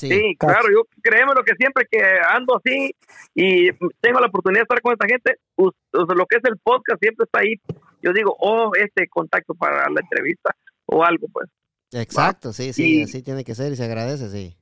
[0.00, 0.08] Sí.
[0.10, 2.94] Sí, claro, yo créeme lo que siempre que ando así
[3.34, 6.58] y tengo la oportunidad de estar con esta gente, us- us- lo que es el
[6.58, 7.54] podcast siempre está ahí.
[8.02, 10.54] Yo digo, oh, este contacto para la entrevista
[10.86, 11.48] o algo, pues,
[11.92, 14.56] Exacto, sí, sí, Y- así tiene que ser y se agradece, sí.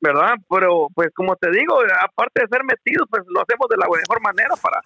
[0.00, 0.34] ¿verdad?
[0.48, 4.20] Pero, pues, como te digo, aparte de ser metidos, pues lo hacemos de la mejor
[4.22, 4.80] manera para,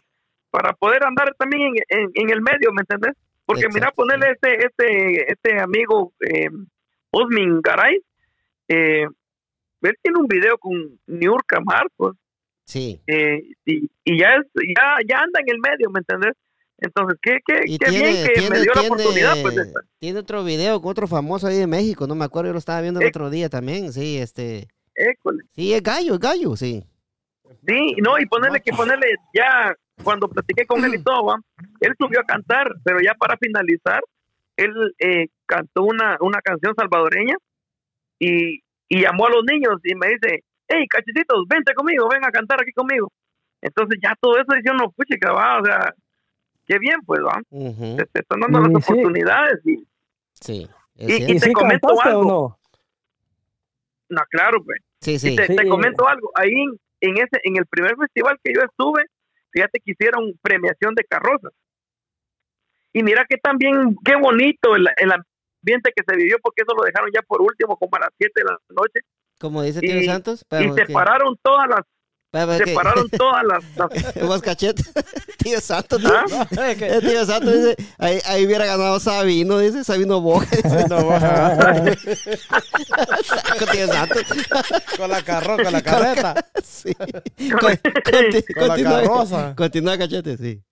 [0.50, 3.14] para poder andar también en, en- en el medio, ¿me entendés?
[3.46, 6.48] Porque mira, Exacto, ponerle este, este, este amigo eh,
[7.10, 8.00] Osmin Garay,
[8.68, 9.06] eh,
[9.82, 12.16] él tiene un video con Niurka Marcos,
[12.64, 13.00] Sí.
[13.06, 16.34] eh, y, y ya, es, ya, ya anda en el medio, ¿me entendés?
[16.78, 19.64] Entonces, qué, qué, qué tiene, bien que tiene, me dio la tiene- oportunidad, pues, de
[19.98, 22.80] tiene otro video con otro famoso ahí de México, no me acuerdo, yo lo estaba
[22.80, 23.08] viendo el Eh.
[23.10, 25.42] otro día también, sí, este, École.
[25.52, 26.84] sí, es gallo, es gallo, sí.
[27.66, 31.36] Sí, no, y ponerle que ponerle ya, cuando platiqué con él y todo, ¿va?
[31.80, 34.00] él subió a cantar, pero ya para finalizar,
[34.56, 37.34] él eh, cantó una, una canción salvadoreña
[38.18, 38.60] y,
[38.90, 42.60] y llamó a los niños y me dice, hey, cachetitos, vente conmigo, ven a cantar
[42.60, 43.10] aquí conmigo.
[43.62, 45.94] Entonces ya todo eso dice uno, puchica, va, o sea,
[46.66, 47.40] qué bien, pues, ¿va?
[47.50, 48.92] Se están dando las sí.
[48.92, 49.86] oportunidades y,
[50.34, 50.68] Sí.
[50.96, 51.32] Y- cierto.
[51.32, 52.24] ¿Y te sí comento algo.
[52.24, 52.58] no?
[54.16, 54.78] no, claro, pues.
[55.00, 55.36] Sí, Y sí.
[55.36, 55.56] te, Sí.
[55.56, 59.04] te comento algo, ahí en, en ese, en el primer festival que yo estuve,
[59.50, 61.52] fíjate que hicieron premiación de carrozas.
[62.92, 65.12] Y mira que también, qué bonito el, el
[65.62, 68.32] ambiente que se vivió, porque eso lo dejaron ya por último, como a las 7
[68.36, 69.00] de la noche,
[69.38, 70.40] Como dice Tío y- Santos.
[70.42, 74.82] y pero que- separaron todas las, separaron todas las, las- Vos cachete.
[75.38, 76.02] Tío Santos.
[76.04, 76.46] ¿Ah?
[76.60, 80.44] El tío Santos dice, ahí, ahí hubiera ganado Sabino, dice, Sabino Boja.
[80.54, 80.84] dice.
[80.86, 81.56] No, baja.
[83.24, 84.22] Saco, tío Santos.
[84.98, 86.34] con la carro, con la carreta.
[86.62, 86.94] Sí.
[86.94, 89.54] Con, conti- Con la carroza.
[89.56, 90.62] continúa, cachete, sí.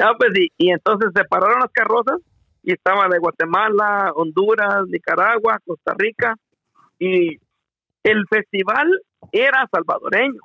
[0.00, 2.18] Ah, pues sí, y entonces separaron las carrozas
[2.62, 6.36] y estaba de Guatemala, Honduras, Nicaragua, Costa Rica
[6.98, 7.38] y
[8.02, 8.88] el festival
[9.32, 10.40] era salvadoreño.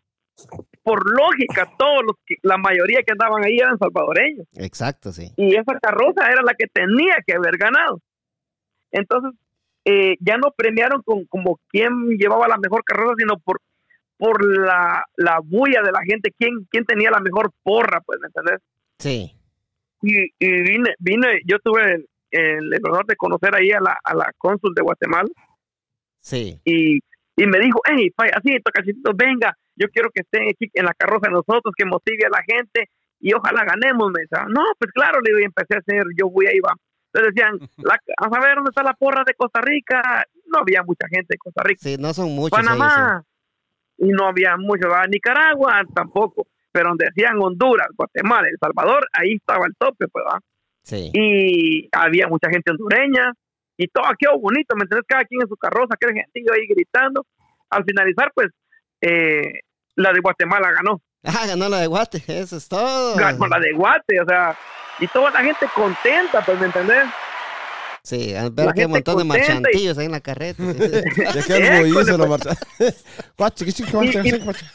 [0.84, 5.32] Por lógica, todos los que, la mayoría que andaban ahí eran salvadoreños Exacto, sí.
[5.38, 8.02] y esa carroza era la que tenía que haber ganado.
[8.92, 9.32] Entonces,
[9.86, 13.60] eh, ya no premiaron con, como quién llevaba la mejor carroza, sino por
[14.24, 18.28] por la, la bulla de la gente, quién, quién tenía la mejor porra, pues, ¿me
[18.28, 18.62] entendés?
[18.98, 19.36] Sí.
[20.04, 22.08] Y, y vine, vine, yo tuve el,
[22.74, 25.30] el honor de conocer ahí a la, a la cónsul de Guatemala
[26.20, 26.60] Sí.
[26.64, 27.00] y,
[27.36, 31.28] y me dijo, hey, payasito, cachitito, venga, yo quiero que esté aquí en la carroza
[31.28, 32.90] de nosotros, que motive a la gente
[33.20, 34.12] y ojalá ganemos.
[34.12, 36.76] Me decía, no, pues claro, le digo, y empecé a hacer, yo voy ahí, va.
[37.12, 40.24] Entonces decían, la, a saber dónde está la porra de Costa Rica.
[40.46, 41.80] No había mucha gente de Costa Rica.
[41.82, 42.52] Sí, no son muchos.
[42.58, 43.24] Panamá,
[43.98, 45.06] y no había mucho, ¿va?
[45.08, 50.40] Nicaragua tampoco, pero donde decían Honduras, Guatemala, El Salvador, ahí estaba el tope, pues, va
[50.84, 51.10] Sí.
[51.14, 53.32] y había mucha gente hondureña
[53.78, 55.06] y todo quedó bonito, ¿me entiendes?
[55.08, 57.26] Cada quien en su carroza, aquel gentío ahí gritando.
[57.70, 58.48] Al finalizar, pues,
[59.02, 59.62] eh,
[59.96, 63.16] la de Guatemala ganó, Ah, ganó la de Guate, eso es todo.
[63.16, 64.58] ganó la de Guate, o sea,
[65.00, 67.06] y toda la gente contenta, pues, ¿me entendés?
[68.04, 70.62] Sí, al ver que gente un montón de contenta y- marchantillos ahí en la carreta.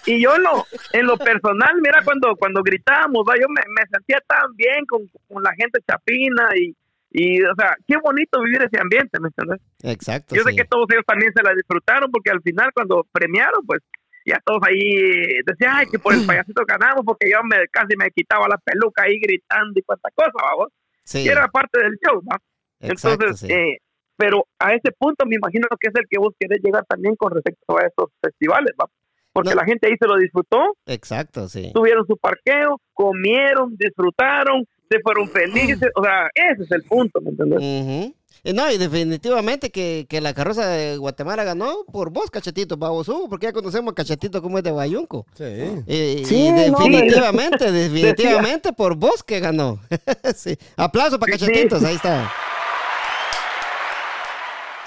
[0.07, 3.35] Y- yo en lo, en lo personal, mira, cuando, cuando gritábamos, ¿va?
[3.41, 6.75] yo me, me sentía tan bien con, con la gente chapina y,
[7.11, 9.61] y, o sea, qué bonito vivir ese ambiente, ¿me entiendes?
[9.83, 10.35] Exacto.
[10.35, 10.57] Yo sé sí.
[10.57, 13.81] que todos ellos también se la disfrutaron porque al final cuando premiaron, pues
[14.25, 18.11] ya todos ahí decían, ay, que por el payasito ganamos porque yo me casi me
[18.11, 20.69] quitaba la peluca ahí gritando y cuánta cosa, vamos.
[21.05, 22.39] Sí, Y era parte del show, ¿va?
[22.81, 23.53] Exacto, Entonces, sí.
[23.53, 23.79] eh,
[24.17, 27.33] pero a ese punto me imagino que es el que vos querés llegar también con
[27.33, 28.87] respecto a estos festivales, ¿va?
[29.33, 29.57] Porque No.
[29.57, 31.71] la gente ahí se lo disfrutó, Exacto, sí.
[31.75, 37.31] tuvieron su parqueo, comieron, disfrutaron, se fueron felices, o sea, ese es el punto, ¿me
[37.31, 37.59] entiendes?
[37.59, 38.15] Ujú.
[38.45, 43.09] Y no, y definitivamente que, que la carroza de Guatemala ganó por vos, Cachetito, babos
[43.09, 45.27] Hugo, porque ya conocemos a Cachetito como es de Bayunco.
[45.35, 45.45] Sí.
[45.87, 49.81] Y, Sí, y no, definitivamente, definitivamente por vos que ganó.
[50.37, 50.57] sí.
[50.77, 51.33] Aplauso para.
[51.33, 52.31] Cachetitos, ahí está.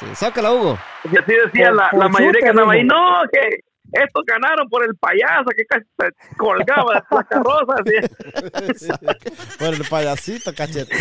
[0.01, 0.77] Sí, sácala, Hugo.
[1.05, 3.59] Y así decía Por- la, por la mayoría que andaba ahí, no, que
[3.93, 7.75] estos ganaron por el payaso que casi se colgaba de la carroza.
[9.59, 10.95] Por el payasito, cachetito.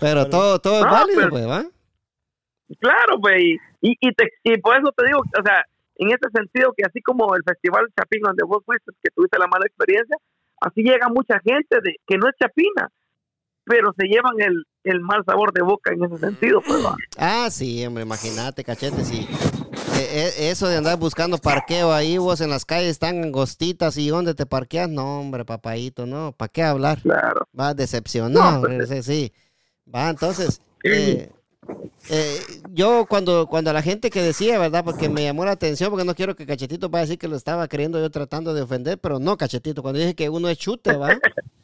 [0.00, 1.64] Pero todo, todo es No, válido, pero- pues, ¿va?
[2.80, 5.64] Claro, pues, y, y, y, te- y por eso te digo, o sea,
[5.96, 9.46] en ese sentido que así como el Festival Chapín donde vos fuiste, que tuviste la
[9.46, 10.16] mala experiencia,
[10.60, 12.88] así llega mucha gente de que no es chapina,
[13.68, 16.96] pero se llevan el, el mal sabor de boca en ese sentido, pues, va.
[17.16, 19.28] Ah, sí, hombre, imagínate, cachete, sí.
[19.96, 24.08] Eh, eh, eso de andar buscando parqueo ahí, vos en las calles tan angostitas y
[24.08, 27.00] dónde te parqueas, no, hombre, papayito, no, ¿para qué hablar?
[27.02, 27.46] Claro.
[27.58, 29.32] Va decepcionado, No, pues, sí, sí.
[29.94, 31.30] Va, entonces, eh,
[32.10, 32.38] eh,
[32.70, 34.84] yo cuando, cuando la gente que decía, ¿verdad?
[34.84, 37.36] Porque me llamó la atención, porque no quiero que Cachetito vaya a decir que lo
[37.36, 40.96] estaba queriendo yo tratando de ofender, pero no, Cachetito, cuando dije que uno es chute,
[40.96, 41.08] ¿va?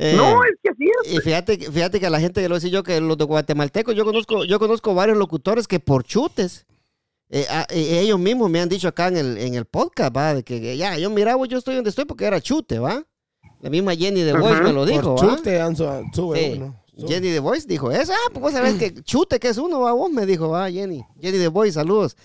[0.00, 1.12] Eh, no, es que así es.
[1.14, 3.24] y fíjate, que- fíjate que a la gente que lo decía yo, que los de
[3.24, 6.66] guatemaltecos, yo conozco, yo conozco varios locutores que por chutes,
[7.30, 10.34] eh, a- eh, ellos mismos me han dicho acá en el, en el podcast, va,
[10.34, 13.04] de que ya, yo miraba, yo estoy donde estoy porque era chute, va.
[13.60, 15.36] La misma Jenny de Voice me lo dijo, Por ¿va?
[15.36, 16.52] chute, su- sube Sí.
[16.58, 16.80] uno.
[16.96, 17.08] Sube.
[17.08, 18.12] Jenny de Voice dijo eso.
[18.12, 21.04] Ah, pues vos sabés que chute que es uno, va vos, me dijo, va, Jenny.
[21.20, 22.16] Jenny de Voice, saludos.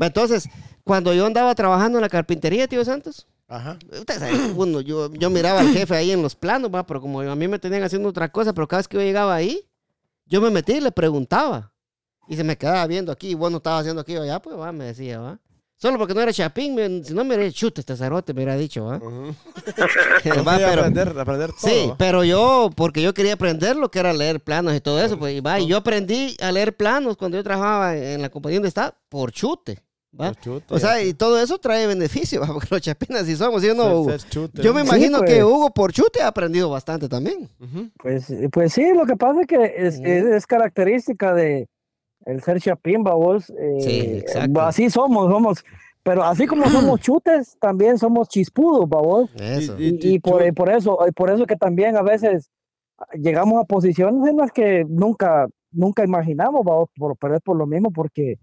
[0.00, 0.48] Va, Entonces,
[0.82, 3.78] cuando yo andaba trabajando en la carpintería, tío Santos, Ajá.
[3.90, 7.20] Usted sabe, uno, yo, yo miraba al jefe ahí en los planos, va, pero como
[7.22, 9.64] a mí me tenían haciendo otra cosa, pero cada vez que yo llegaba ahí,
[10.26, 11.72] yo me metí y le preguntaba.
[12.28, 14.58] Y se me quedaba viendo aquí, y vos no estabas haciendo aquí o allá, pues
[14.58, 15.38] va, me decía, va.
[15.80, 18.56] Solo porque no era chapín, me- si no me hubiera chute este zarote, me hubiera
[18.56, 18.96] dicho, va.
[18.96, 19.34] Ujú.
[20.44, 21.70] Va, Sí, pero- aprender, aprender todo.
[21.70, 21.96] Sí, ¿va?
[21.96, 25.34] pero yo, porque yo quería aprender lo que era leer planos y todo eso, pues
[25.36, 28.68] y va, y yo aprendí a leer planos cuando yo trabajaba en la compañía donde
[28.68, 29.80] estaba, por chute.
[30.70, 32.46] O sea, y todo eso trae beneficio, ¿va?
[32.48, 34.10] porque los chapinas sí somos, ¿sí o no, Ser- Hugo?
[34.10, 34.62] ser chute.
[34.62, 35.30] Yo me Sí, imagino pues.
[35.34, 37.48] que Hugo por chute ha aprendido bastante también.
[37.98, 41.68] Pues, pues sí, lo que pasa es que es, es, es característica de
[42.26, 43.50] el ser chapín, babos.
[43.50, 44.60] eh, Sí, exacto.
[44.60, 45.64] Así somos, somos.
[46.02, 49.30] Pero así como somos chutes, también somos chispudos, babos.
[49.38, 49.78] Eso.
[49.78, 52.50] Y- Y, y por, y por eso, y por eso que también a veces
[53.14, 57.66] llegamos a posiciones en las que nunca, nunca imaginamos, babos, por- pero es por lo
[57.66, 58.38] mismo, porque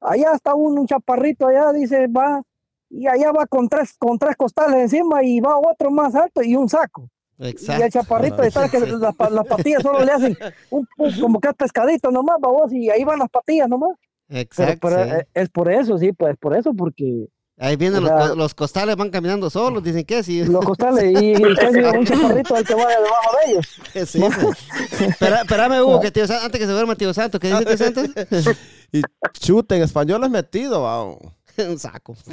[0.00, 2.42] allá está un, un chaparrito allá, dice, va,
[2.90, 6.56] y allá va con tres, con tres costales encima y va otro más alto y
[6.56, 7.08] un saco.
[7.38, 7.88] Y el Exacto.
[7.90, 8.86] chaparrito, y sabe que Sí.
[8.98, 10.36] las, las patillas solo le hacen
[10.70, 13.90] un, un- como que es pescadito nomás, babos, y ahí van las patillas nomás.
[14.26, 14.88] Pero, Exacto.
[14.88, 15.10] pero, sí.
[15.10, 17.26] eh, es por eso, sí, pues por eso, porque
[17.60, 20.44] Ahí vienen o los, sea- los costales, van caminando solos, dicen que sí.
[20.44, 21.54] los costales y, y un
[22.04, 23.80] chaparrito el que vaya debajo de ellos.
[24.08, 25.00] Sí, pues.
[25.10, 28.56] Espera- Espérame, Hugo, que tío antes que se duerma tío Santo, ¿qué dice tío Santos?
[28.92, 31.04] Y chute en español es metido, va.
[31.68, 32.16] Un saco.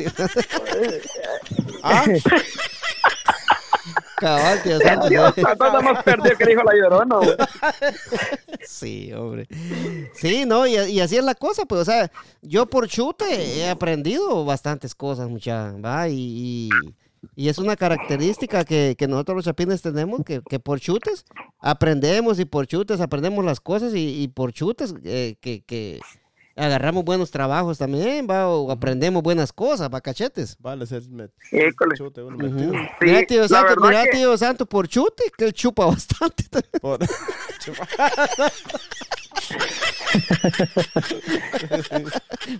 [1.87, 2.03] Ah,
[4.17, 4.79] Cabal, tío.
[5.09, 7.15] Dios, está más perdido que dijo la llorona.
[7.17, 7.35] güey.
[8.67, 9.47] Sí, hombre.
[10.15, 13.69] Sí, no, y, y así es la cosa, pues, o sea, yo por chute he
[13.69, 16.69] aprendido bastantes cosas, mucha, va, y, y,
[17.35, 21.25] y es una característica que, que nosotros los chapines tenemos, que, que por chutes
[21.59, 25.99] aprendemos y por chutes aprendemos las cosas y, y por chutes eh, que, que
[26.55, 30.55] agarramos buenos trabajos también, va, o aprendemos buenas cosas, va, cachetes.
[30.59, 31.31] vale, ser met-
[31.97, 32.71] chute uno metido.
[32.73, 36.45] Sí, mira, tío Santo, mira, que- tío Santo, por chute, que él chupa bastante.
[36.81, 36.99] Por-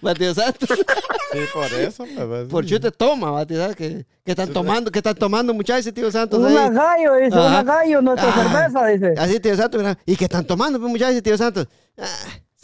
[0.06, 0.66] va, tío Santo.
[0.68, 2.06] Sí, por eso.
[2.16, 3.46] pues, Por chute toma.
[3.46, 6.40] Que, que están tomando, que están tomando muchachos, tío Santos.
[6.40, 7.48] Una gallo, dice, Ajá.
[7.48, 8.44] una gallo, nuestra Ah.
[8.44, 9.14] cerveza, dice.
[9.18, 9.98] Así, tío Santos, mira.
[10.06, 11.68] ¿Y qué están tomando, pues, muchachos, tío Santos?
[11.98, 12.06] Ah,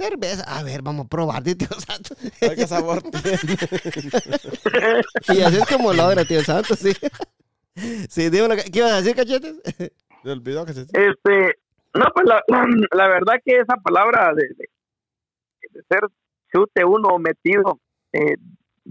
[0.01, 0.43] cerveza.
[0.43, 2.17] A ver, vamos a probar, tío Santos.
[2.41, 3.37] Ay, qué sabor tiene.
[5.33, 6.93] y así es como logra, tío Santos, sí.
[8.09, 8.69] Sí, dime lo que...
[8.71, 9.61] ¿Qué ibas a decir, cachetes?
[10.23, 10.81] Se olvidó que se...
[10.81, 11.55] Este,
[11.93, 12.43] no, pues la,
[12.91, 14.69] la verdad que esa palabra de, de-
[15.73, 16.01] de ser
[16.53, 17.79] chute uno metido,
[18.11, 18.35] eh,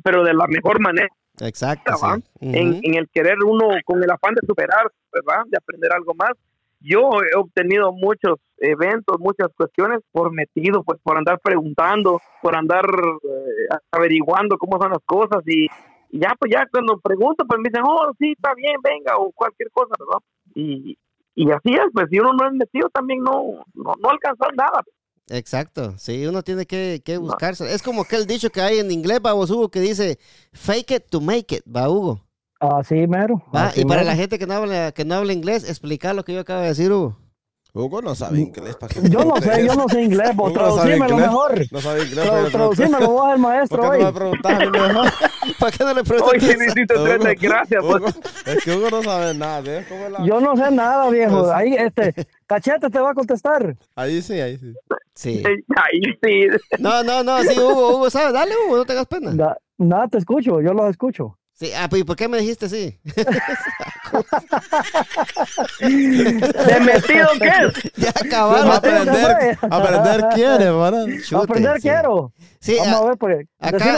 [0.02, 1.08] pero de la mejor manera,
[1.40, 1.92] Exacto,
[2.40, 5.42] en, en el querer uno con el afán de superar, ¿verdad?
[5.46, 6.30] De aprender algo más.
[6.80, 12.84] Yo he obtenido muchos eventos, muchas cuestiones por metido, pues por andar preguntando, por andar
[12.84, 15.66] eh, averiguando cómo son las cosas y,
[16.10, 19.30] y ya, pues ya cuando pregunto, pues me dicen, oh, sí, está bien, venga, o
[19.32, 20.22] cualquier cosa, ¿verdad?
[20.54, 20.98] Y,
[21.34, 24.82] y así es, pues si uno no es metido también no, no, no alcanza nada.
[25.28, 27.72] Exacto, sí, uno tiene que, que buscarse.
[27.72, 30.18] Es como aquel dicho que hay en inglés, va, vos, Hugo, que dice,
[30.52, 32.20] fake it to make it, va, Hugo.
[32.60, 33.42] Así mero.
[33.52, 34.10] Así y para mero.
[34.12, 36.68] la gente que no habla, que no habla inglés, explicar lo que yo acabo de
[36.68, 37.16] decir, Hugo.
[37.72, 38.74] Hugo no sabe inglés.
[38.74, 41.62] ¿para qué Yo no sé, yo no sé inglés, vos no sabe traducímelo mejor.
[41.70, 42.26] No sabe inglés.
[42.26, 44.04] Tra- ¿para qué Traducímelo vos al ¿Por maestro qué no hoy.
[44.04, 45.08] me preguntas a mí mejor?
[45.60, 46.32] ¿Para qué no le preguntas?
[46.34, 48.02] Hoy sí hiciste tres Hugo, desgracias, pues.
[48.46, 49.62] Es que Hugo no sabe nada.
[49.78, 49.86] ¿eh?
[49.88, 51.38] ¿Cómo es la- Yo no sé nada, viejo.
[51.42, 52.12] Pues- Ahí, este,
[52.46, 53.76] Cachete te va a contestar.
[53.94, 54.74] Ahí sí, ahí sí.
[55.14, 55.42] Sí.
[55.76, 56.46] Ahí sí.
[56.80, 58.32] No, no, no, sí, Hugo, Hugo, ¿sabes?
[58.32, 59.30] Dale, Hugo, no tengas pena.
[59.32, 61.36] Da- nada, te escucho, yo los escucho.
[61.60, 62.98] Sí, ah, pues, ¿y por qué me dijiste sí?
[65.80, 68.68] ¿De metido qué ya acabaron.
[68.68, 71.04] Mateo, aprender, aprender quiere, ¿verdad?
[71.22, 71.82] Chute, Aprender sí.
[71.82, 72.32] quiero.
[72.60, 73.46] Sí, Vamos a- a ver, pues.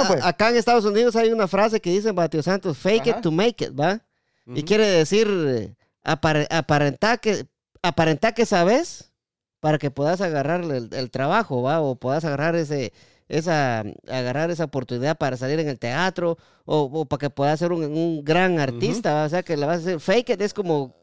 [0.09, 0.25] Pues.
[0.25, 3.11] acá en Estados Unidos hay una frase que dice, Batio Santos, fake Ajá.
[3.19, 4.01] it to make it, ¿va?
[4.47, 7.47] Y quiere decir apare- aparentar que
[7.81, 9.13] aparentar que sabes
[9.61, 11.81] para que puedas agarrar el, el trabajo, ¿va?
[11.81, 12.93] O puedas agarrar ese
[13.37, 17.73] esa agarrar esa oportunidad para salir en el teatro o, o para que puedas ser
[17.73, 19.25] un, un gran artista.
[19.25, 20.95] O sea, que le vas a hacer fake it es como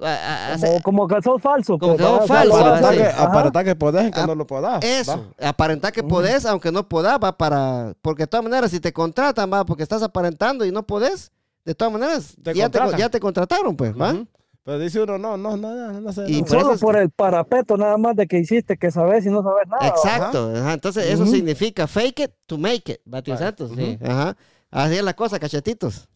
[0.00, 1.78] a- a- hacer- Como, como que sos falso.
[1.78, 4.84] Como pues, falso, Aparentar que, aparentar que podés y que Ah, no lo podás.
[4.84, 5.48] Eso, ¿va?
[5.48, 7.94] aparentar que podés, aunque no podás, va para.
[8.02, 11.30] Porque de todas maneras, si te contratan, va, porque estás aparentando y no podés,
[11.64, 14.14] de todas maneras, Te ya, te, ya te contrataron, pues, ¿va?
[14.66, 16.24] Pero dice uno, no, no, no, no, no sé.
[16.26, 16.46] Y no.
[16.46, 19.68] por Solo por el parapeto nada más de que hiciste que sabes y no sabes
[19.68, 19.86] nada.
[19.86, 24.36] Exacto, ajá, entonces eso significa fake it to make it, Batio Vale, Santos, sí, ajá.
[24.72, 26.08] Así es la cosa, cachetitos.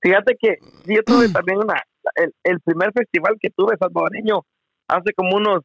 [0.00, 1.82] Fíjate que yo tuve también una,
[2.14, 4.46] el, el primer festival que tuve salvadoreño
[4.86, 5.64] hace como unos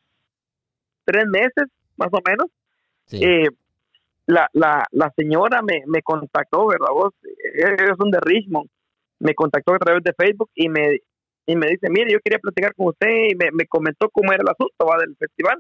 [1.06, 2.48] tres meses, más o menos.
[3.06, 3.24] Sí.
[3.24, 3.50] Eh,
[4.26, 6.88] la, la, la señora me, me contactó, ¿verdad?
[6.92, 8.68] Vos, Eh, ellos son de Richmond.
[9.20, 10.98] Me contactó a través de Facebook y me,
[11.46, 14.42] y me dice, mire, yo quería platicar con usted y me, me comentó cómo era
[14.42, 14.98] el asunto ¿va?
[14.98, 15.60] del festival.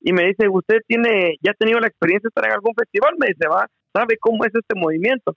[0.00, 3.14] Y me dice, ¿usted tiene, ya ha tenido la experiencia de estar en algún festival?
[3.18, 5.34] Me dice, va, ¿sabe cómo es este movimiento?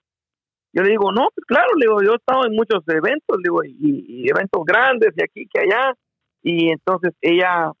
[0.74, 3.42] Yo le digo, no, pues claro, le digo, yo he estado en muchos eventos, le
[3.44, 5.94] digo, y, y eventos grandes, y aquí, que allá.
[6.42, 7.72] Y entonces ella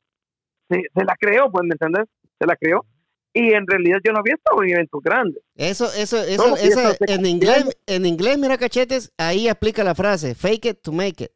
[0.70, 2.06] se, se la creó, pues, ¿me entendés?
[2.40, 2.86] Se la creó.
[3.34, 5.42] y en realidad yo no había estado en eventos grandes.
[5.56, 9.94] Eso, eso, eso, No, eso, eso en inglés, en inglés, mira cachetes, ahí aplica la
[9.94, 11.30] frase, fake it to make it.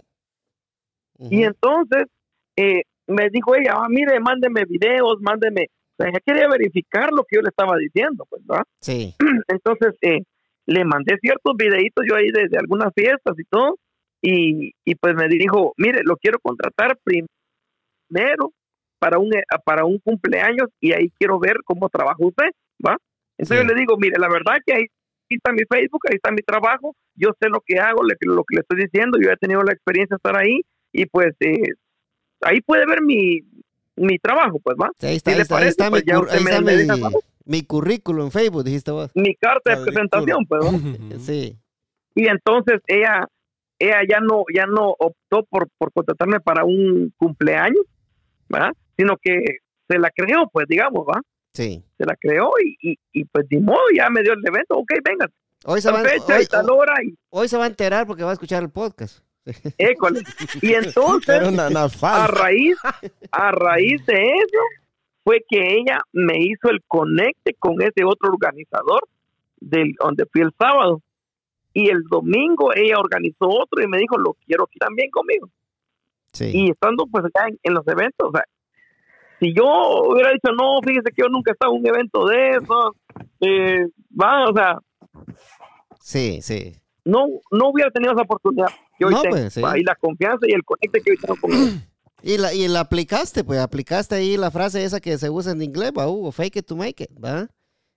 [1.19, 2.05] Y entonces
[2.57, 5.69] eh, me dijo ella, ah, mire, mándeme videos, mándeme.
[5.93, 8.65] O sea, ella quería verificar lo que yo le estaba diciendo, pues, ¿verdad?
[8.81, 9.15] Sí,
[9.49, 10.21] Entonces eh,
[10.67, 13.77] le mandé ciertos videitos yo ahí de, de algunas fiestas y todo.
[14.23, 16.97] Y, y pues me dijo, mire, lo quiero contratar
[18.09, 18.53] primero
[18.99, 22.51] para un, eh, para un cumpleaños y ahí quiero ver cómo trabaja usted,
[22.85, 22.97] ¿va?
[23.37, 23.69] Entonces Sí.
[23.69, 24.85] yo le digo, mire, la verdad que ahí
[25.29, 28.57] está mi Facebook, ahí está mi trabajo, yo sé lo que hago, le- lo que
[28.57, 30.61] le estoy diciendo, yo he tenido la experiencia de estar ahí
[30.93, 31.73] y pues eh,
[32.43, 33.41] ahí puede ver mi,
[33.97, 34.91] mi trabajo, pues, ¿va?
[34.99, 35.71] Sí, ahí está, ¿Qué ahí le está, ahí parece?
[35.71, 37.19] está Pues mi, usted ahí me- está me mi- deja saber.
[37.45, 39.11] mi currículum en Facebook, dijiste vos.
[39.15, 40.71] Mi carta de presentación, pues, ¿va?
[41.19, 41.57] Sí,
[42.15, 43.27] y entonces ella
[43.79, 47.85] ella ya no ya no optó por, por contratarme para un cumpleaños
[48.49, 48.73] ¿verdad?
[48.97, 49.43] sino que
[49.89, 51.21] se la creó pues digamos va
[51.55, 51.83] sí.
[51.99, 54.93] se la creó y, y, y, pues ni modo ya me dio el evento ok
[55.03, 55.29] venga
[55.65, 58.23] Hoy se, va, fecha hoy, y tal hora y hoy se va a enterar porque
[58.25, 59.25] va a escuchar el podcast.
[59.79, 60.21] école.
[60.61, 62.77] y entonces Era una, una a raíz
[63.33, 64.59] a raíz de eso
[65.25, 69.01] fue que ella me hizo el conecte con ese otro organizador
[69.61, 71.01] del donde fui el sábado
[71.75, 75.49] y el domingo ella organizó otro y me dijo lo quiero aquí también conmigo
[76.33, 76.51] Sí.
[76.55, 78.43] y estando pues acá en, en los eventos, o sea,
[79.39, 79.65] si yo
[80.09, 82.93] hubiera dicho, no, fíjese que yo nunca he estado en un evento de esos,
[83.41, 83.87] eh,
[84.19, 84.79] va, o sea,
[86.01, 86.73] Sí, sí.
[87.05, 88.69] no, no hubiera tenido esa oportunidad
[89.03, 89.61] que hoy No, tengo, pues, sí.
[89.77, 91.83] y la confianza y el conecte que hoy tengo con él.
[92.25, 95.61] Y la, y la aplicaste, pues aplicaste ahí la frase esa que se usa en
[95.61, 97.49] inglés, va, Hugo, fake it to make it, ¿va?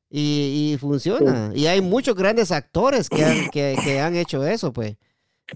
[0.10, 1.52] Y, y funciona.
[1.54, 4.96] Y hay muchos grandes actores que han, que, que han hecho eso, pues.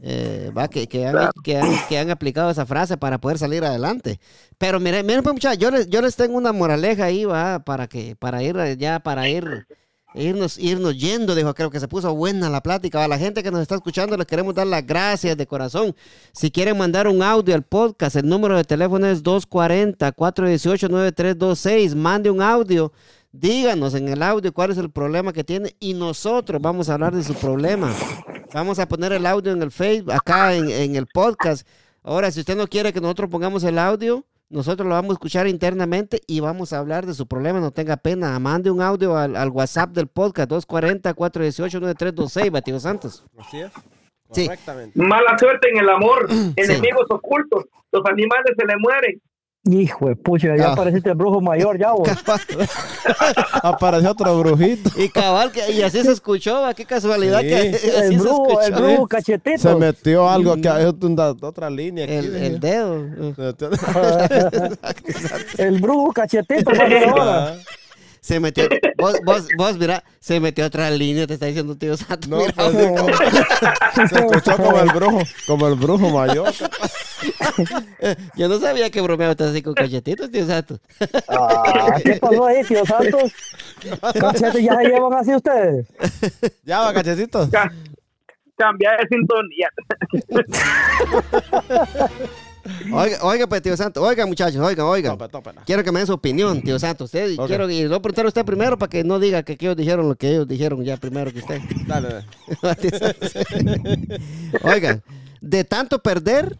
[0.03, 1.31] Eh, va, que, que, han, Claro.
[1.43, 4.19] que, han, que han aplicado esa frase para poder salir adelante.
[4.59, 7.87] Pero miren, miren pues muchachos, yo les, yo les tengo una moraleja ahí, va, para
[7.87, 9.65] que, para ir ya, para ir,
[10.13, 13.03] irnos, irnos yendo, dijo, creo que se puso buena la plática.
[13.03, 15.95] A la gente que nos está escuchando les queremos dar las gracias de corazón.
[16.31, 21.95] Si quieren mandar un audio al podcast, el número de teléfono es 240-418-9326.
[21.95, 22.91] Mande un audio.
[23.31, 27.15] Díganos en el audio cuál es el problema que tiene y nosotros vamos a hablar
[27.15, 27.93] de su problema.
[28.53, 31.67] Vamos a poner el audio en el Facebook, acá en, en el podcast.
[32.01, 35.47] Ahora, si usted no quiere que nosotros pongamos el audio, nosotros lo vamos a escuchar
[35.47, 37.59] internamente y vamos a hablar de su problema.
[37.59, 38.39] No tenga pena.
[38.39, 43.23] Mande un audio al, al WhatsApp del podcast 240-418-9326, Batido Santos.
[43.37, 43.71] Así es.
[44.31, 44.49] Sí.
[44.95, 49.21] Mala suerte en el amor, enemigos ocultos, los animales se le mueren.
[49.65, 50.75] Hijo de pucha, ya Ah.
[50.75, 52.07] pareciste el brujo mayor, ya vos.
[53.63, 54.89] Apareció otro brujito.
[54.95, 56.73] Y cabal, que, y así se escuchó, ¿va?
[56.73, 57.47] qué casualidad Sí.
[57.49, 58.87] que así El se brujo, el escuchó.
[58.87, 59.57] brujo cachetito.
[59.59, 62.13] Se metió algo que es una- otra línea aquí.
[62.13, 63.03] El, el dedo.
[63.35, 63.69] Se metió-
[65.57, 66.71] El brujo cachetito.
[67.19, 67.53] Ah,
[68.21, 68.65] Se metió.
[68.97, 72.27] Vos, vos, vos, mira, se metió otra línea, te está diciendo tío Santo.
[72.29, 72.53] No, mira.
[72.55, 76.53] pues, como- se escuchó como el brujo, como el brujo mayor.
[78.35, 80.79] Yo no sabía que bromeaba usted así con cachetitos, tío Santo.
[81.27, 83.31] Ah, ¿Qué pasó ahí, tío Santos?
[84.19, 85.87] Cachete, ¿ya se llevan así ustedes?
[86.63, 87.49] Ya va, cachecitos.
[87.49, 87.71] Ca-
[88.57, 89.69] Cambia de sintonía.
[92.93, 94.03] Oiga, oiga, pues, tío Santo.
[94.03, 95.11] Oiga, muchachos, oiga, oiga.
[95.11, 95.61] Tope, tope, no.
[95.65, 97.05] Quiero que me den su opinión, tío Santo.
[97.05, 97.47] Usted, Ok.
[97.47, 100.15] quiero, y lo preguntar a usted primero para que no diga que ellos dijeron lo
[100.15, 101.61] que ellos dijeron ya primero que usted.
[101.87, 102.25] Dale,
[102.61, 102.77] dale.
[104.63, 105.01] Oigan,
[105.41, 106.57] de tanto perder,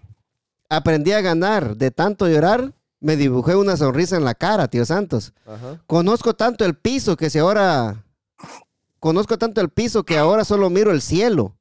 [0.69, 1.75] aprendí a ganar.
[1.75, 5.33] De tanto llorar, me dibujé una sonrisa en la cara, tío Santos.
[5.45, 5.81] Ajá.
[5.87, 8.05] Conozco tanto el piso que si ahora...
[8.99, 11.55] Conozco tanto el piso que ahora solo miro el cielo.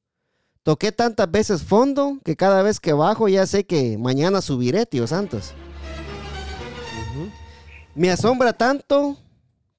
[0.64, 5.06] Toqué tantas veces fondo que cada vez que bajo ya sé que mañana subiré, tío
[5.06, 5.54] Santos.
[7.94, 9.16] Me asombra tanto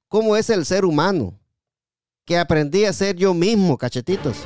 [0.08, 1.38] cómo es el ser humano
[2.24, 4.38] que aprendí a ser yo mismo, cachetitos.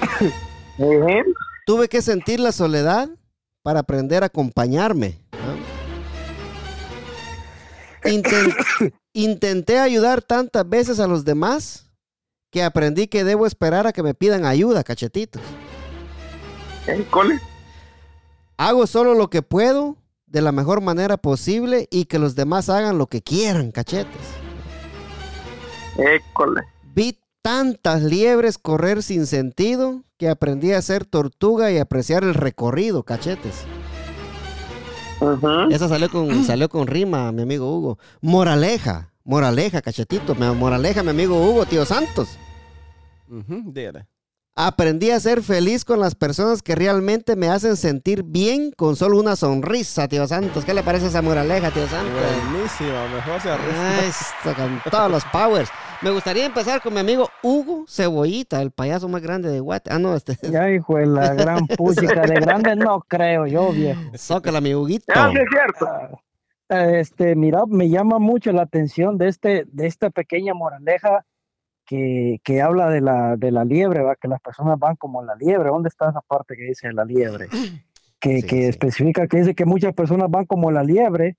[1.66, 3.08] Tuve que sentir la soledad
[3.66, 5.18] para aprender a acompañarme.
[9.12, 11.90] intenté ayudar tantas veces a los demás
[12.52, 15.42] que aprendí que debo esperar a que me pidan ayuda, cachetitos.
[16.86, 17.40] ¿Eh, cole?
[18.56, 19.96] Hago solo lo que puedo
[20.26, 24.28] de la mejor manera posible y que los demás hagan lo que quieran, cachetes.
[25.98, 26.62] École.
[27.46, 33.62] Tantas liebres correr sin sentido que aprendí a ser tortuga y apreciar el recorrido, cachetes.
[35.70, 37.98] Esa salió con, salió con rima, mi amigo Hugo.
[38.20, 40.34] Moraleja, moraleja, cachetito.
[40.34, 42.30] Moraleja, mi amigo Hugo, tío Santos.
[43.28, 44.08] Ujú, dígale.
[44.58, 49.18] Aprendí a ser feliz con las personas que realmente me hacen sentir bien con solo
[49.20, 50.64] una sonrisa, tío Santos.
[50.64, 52.14] ¿Qué le parece esa moraleja, tío Santos?
[52.50, 54.06] Buenísima, mejor se Ah, arresta.
[54.06, 55.68] esto con todos los powers.
[56.00, 59.90] Me gustaría empezar con mi amigo Hugo Cebollita, el payaso más grande de Guate.
[59.92, 60.38] Ah, no, este.
[60.50, 62.22] Ya, hijo de la gran puchica.
[62.22, 64.00] De grande no creo yo, viejo.
[64.16, 65.04] Zócala, mi Huguito.
[65.14, 65.86] Ah, sí, es cierto.
[66.70, 71.26] Este, mira, me llama mucho la atención de, este, de esta pequeña moraleja
[71.86, 74.16] que, que habla de la, de la liebre, ¿va?
[74.16, 75.68] que las personas van como la liebre.
[75.70, 77.48] ¿Dónde está esa parte que dice la liebre?
[78.18, 78.68] Que, Sí, que sí.
[78.68, 81.36] especifica que dice que muchas personas van como la liebre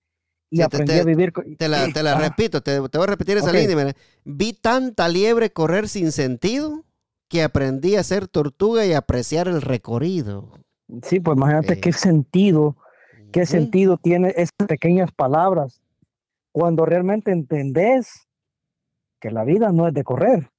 [0.51, 1.33] y Sí, aprendí te- a vivir.
[1.57, 3.93] Te la, te la Ah, repito, te, te voy a repetir esa línea.
[4.23, 6.85] Vi tanta liebre correr sin sentido
[7.29, 10.51] que aprendí a ser tortuga y apreciar el recorrido.
[11.01, 12.77] Sí, pues imagínate qué sentido,
[13.33, 15.81] qué sentido tiene esas pequeñas palabras
[16.51, 18.26] cuando realmente entendés
[19.20, 20.49] que la vida no es de correr.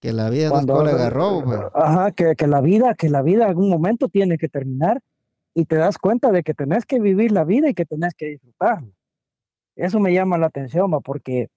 [0.00, 1.60] Que la vida no es Cuando cola de garrobo, pues.
[1.74, 5.00] Ajá, que, que la vida, que la vida en algún momento tiene que terminar
[5.54, 8.26] y te das cuenta de que tenés que vivir la vida y que tenés que
[8.26, 8.88] disfrutarla.
[9.74, 11.48] Eso me llama la atención, va, porque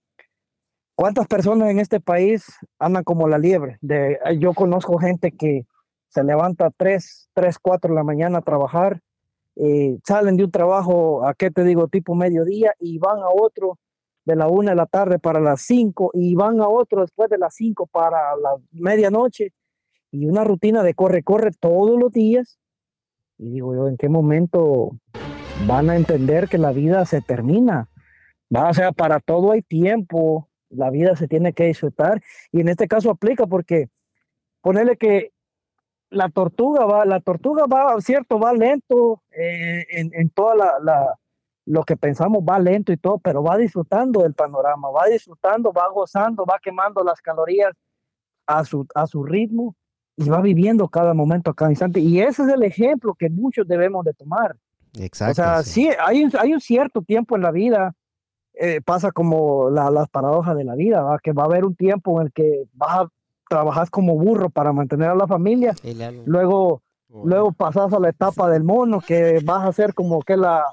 [0.95, 2.45] ¿cuántas personas en este país
[2.79, 3.77] andan como la liebre?
[3.81, 5.65] De, yo conozco gente que
[6.09, 8.99] se levanta a 3, 3, 4 de la mañana a trabajar,
[9.55, 11.87] eh, salen de un trabajo, ¿a qué te digo?
[11.87, 13.77] Tipo mediodía y van a otro
[14.25, 17.37] de la una de la tarde para las 5 y van a otro después de
[17.37, 19.53] las 5 para la medianoche
[20.11, 22.59] y una rutina de corre, corre todos los días.
[23.37, 24.91] Y digo yo, ¿en qué momento
[25.65, 27.89] van a entender que la vida se termina?
[28.55, 32.69] Va, o sea, para todo hay tiempo, la vida se tiene que disfrutar y en
[32.69, 33.89] este caso aplica porque
[34.61, 35.31] ponerle que
[36.09, 41.17] la tortuga va, la tortuga va, cierto, va lento eh, en, en toda la-
[41.71, 45.87] lo que pensamos va lento y todo, pero va disfrutando del panorama, va disfrutando, va
[45.89, 47.73] gozando, va quemando las calorías
[48.45, 49.75] a su, a su ritmo
[50.17, 52.01] y va viviendo cada momento, cada instante.
[52.01, 54.57] Y ese es el ejemplo que muchos debemos de tomar.
[54.99, 55.31] Exacto.
[55.31, 55.83] o sea, sí.
[55.83, 57.93] sí, hay, un, hay un cierto tiempo en la vida,
[58.53, 61.19] eh, pasa como la- las paradojas de la vida, ¿va?
[61.19, 63.07] que va a haber un tiempo en el que vas a
[63.49, 65.73] trabajar como burro para mantener a la familia,
[66.25, 66.81] luego,
[67.23, 70.65] luego pasas a la etapa del mono, que vas a ser como que la...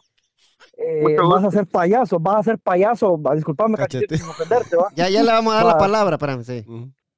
[0.80, 4.16] eh, vas a ser payaso, vas a ser payaso, va, disculpame, Cachete.
[4.16, 4.88] sin ofenderte, ¿va?
[4.94, 6.64] Ya, ya le vamos a dar la palabra, espérame, sí.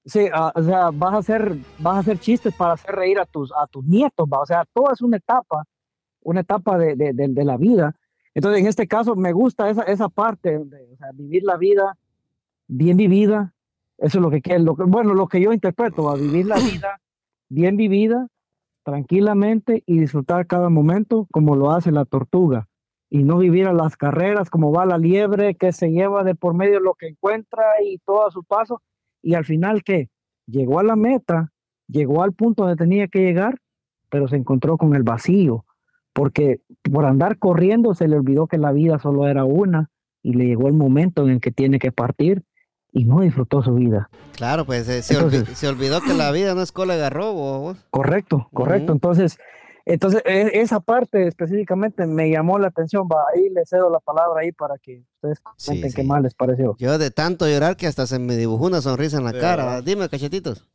[0.04, 3.26] Sí, ah, o sea, vas a hacer, vas a hacer chistes para hacer reír a
[3.26, 4.40] tus, a tus nietos, ¿va?
[4.40, 5.64] o sea, todo es una etapa,
[6.22, 7.94] una etapa de, de, de- de la vida.
[8.34, 11.98] Entonces, en este caso, me gusta esa, esa parte, de, o sea, vivir la vida
[12.66, 13.52] bien vivida,
[13.98, 16.16] eso es lo que quiero, lo que- bueno, lo que yo interpreto, ¿va?
[16.16, 16.98] vivir la vida
[17.50, 18.28] bien vivida,
[18.84, 22.66] tranquilamente y disfrutar cada momento como lo hace la tortuga
[23.10, 26.54] y no vivir a las carreras como va la liebre que se lleva de por
[26.54, 28.80] medio lo que encuentra y todo a su paso
[29.22, 30.08] y al final que
[30.46, 31.50] llegó a la meta,
[31.88, 33.58] llegó al punto donde tenía que llegar,
[34.08, 35.64] pero se encontró con el vacío,
[36.12, 36.60] porque
[36.92, 39.90] por andar corriendo se le olvidó que la vida solo era una
[40.22, 42.42] y le llegó el momento en el que tiene que partir
[42.92, 44.08] y no disfrutó su vida.
[44.36, 47.08] Claro, pues eh, se, olvi- Entonces- se olvidó que la vida no es cola de
[47.10, 47.86] vos.
[47.90, 48.92] Correcto, correcto.
[48.92, 49.38] Entonces,
[49.86, 53.06] entonces e- esa parte específicamente me llamó la atención.
[53.06, 56.08] Va, ahí le cedo la palabra ahí para que ustedes Sí, comenten qué sí.
[56.08, 56.76] más les pareció.
[56.78, 59.80] Yo de tanto llorar que hasta se me dibujó una sonrisa en la De cara.
[59.82, 60.68] Dime, cachetitos.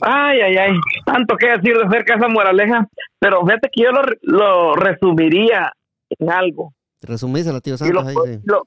[0.00, 0.72] Ay, ay, ay.
[1.06, 2.88] Tanto que decir de cerca esa moraleja.
[3.18, 5.72] Pero fíjate que yo lo, lo resumiría
[6.18, 6.74] en algo.
[7.00, 8.26] Resumísela, tío Y lo, Santos.
[8.26, 8.40] ahí, sí.
[8.44, 8.64] lo-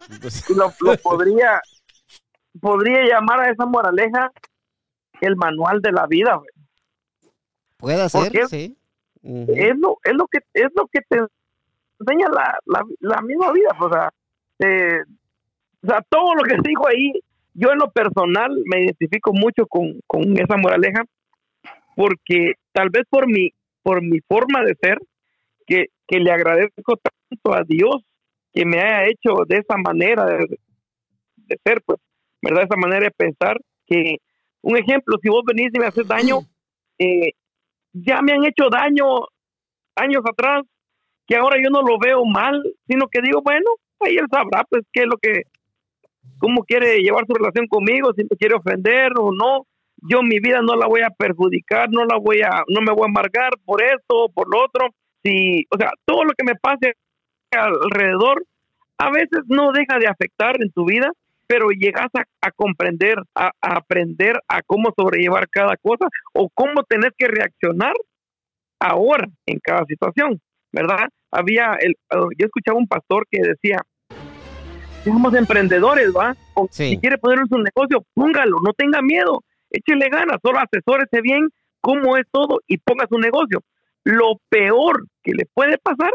[0.50, 1.62] y lo- lo podría,
[2.60, 4.32] podría llamar a esa moraleja
[5.22, 6.36] el manual de la vida.
[6.36, 6.50] güey.
[7.78, 8.78] Puede ser, sí.
[9.24, 11.20] Es lo, es lo que es lo que te
[12.00, 13.70] enseña la, la, la misma vida.
[13.78, 14.10] pues, O sea,
[14.60, 15.02] eh,
[15.84, 17.12] o sea, todo lo que se dijo ahí,
[17.54, 21.04] yo en lo personal me identifico mucho con, con esa moraleja,
[21.96, 23.52] porque tal vez por mi,
[23.84, 25.00] por mi forma de ser,
[25.66, 28.04] que, que le agradezco tanto a Dios
[28.54, 30.60] que me haya hecho de esa manera de,
[31.36, 32.00] de ser, pues,
[32.42, 32.64] ¿verdad?
[32.64, 34.18] Esa manera de pensar, que
[34.62, 36.40] un ejemplo, si vos venís y me haces daño,
[37.00, 37.32] eh,
[38.06, 39.28] ya me han hecho daño
[39.95, 40.64] años atrás,
[41.26, 43.66] que ahora yo no lo veo mal, sino que digo, bueno,
[44.00, 45.43] ahí él sabrá, pues, qué es lo que,
[46.39, 49.66] cómo quiere llevar su relación conmigo, si me quiere ofender o no.
[50.10, 53.04] Yo mi vida no la voy a perjudicar, no la voy a, no me voy
[53.04, 54.89] a amargar por esto o por lo otro.
[55.24, 56.93] Si, o sea, todo lo que me pase
[57.52, 58.43] alrededor
[59.00, 61.12] a veces no deja de afectar en tu vida,
[61.48, 66.84] pero llegas a, a comprender, a, a aprender a cómo sobrellevar cada cosa o cómo
[66.84, 67.93] tenés que reaccionar
[68.80, 70.39] ahora en cada situación,
[70.72, 71.10] ¿verdad?
[71.32, 73.82] Había, el, uh, yo escuchaba un pastor que decía,
[75.04, 76.36] somos emprendedores, ¿va?
[76.54, 76.89] O Sí.
[76.91, 79.43] Si quiere poner su negocio, póngalo, no tenga miedo.
[79.70, 81.50] échele ganas, solo asesórese bien
[81.82, 83.64] cómo es todo y ponga su negocio.
[84.04, 86.12] Lo peor que le puede pasar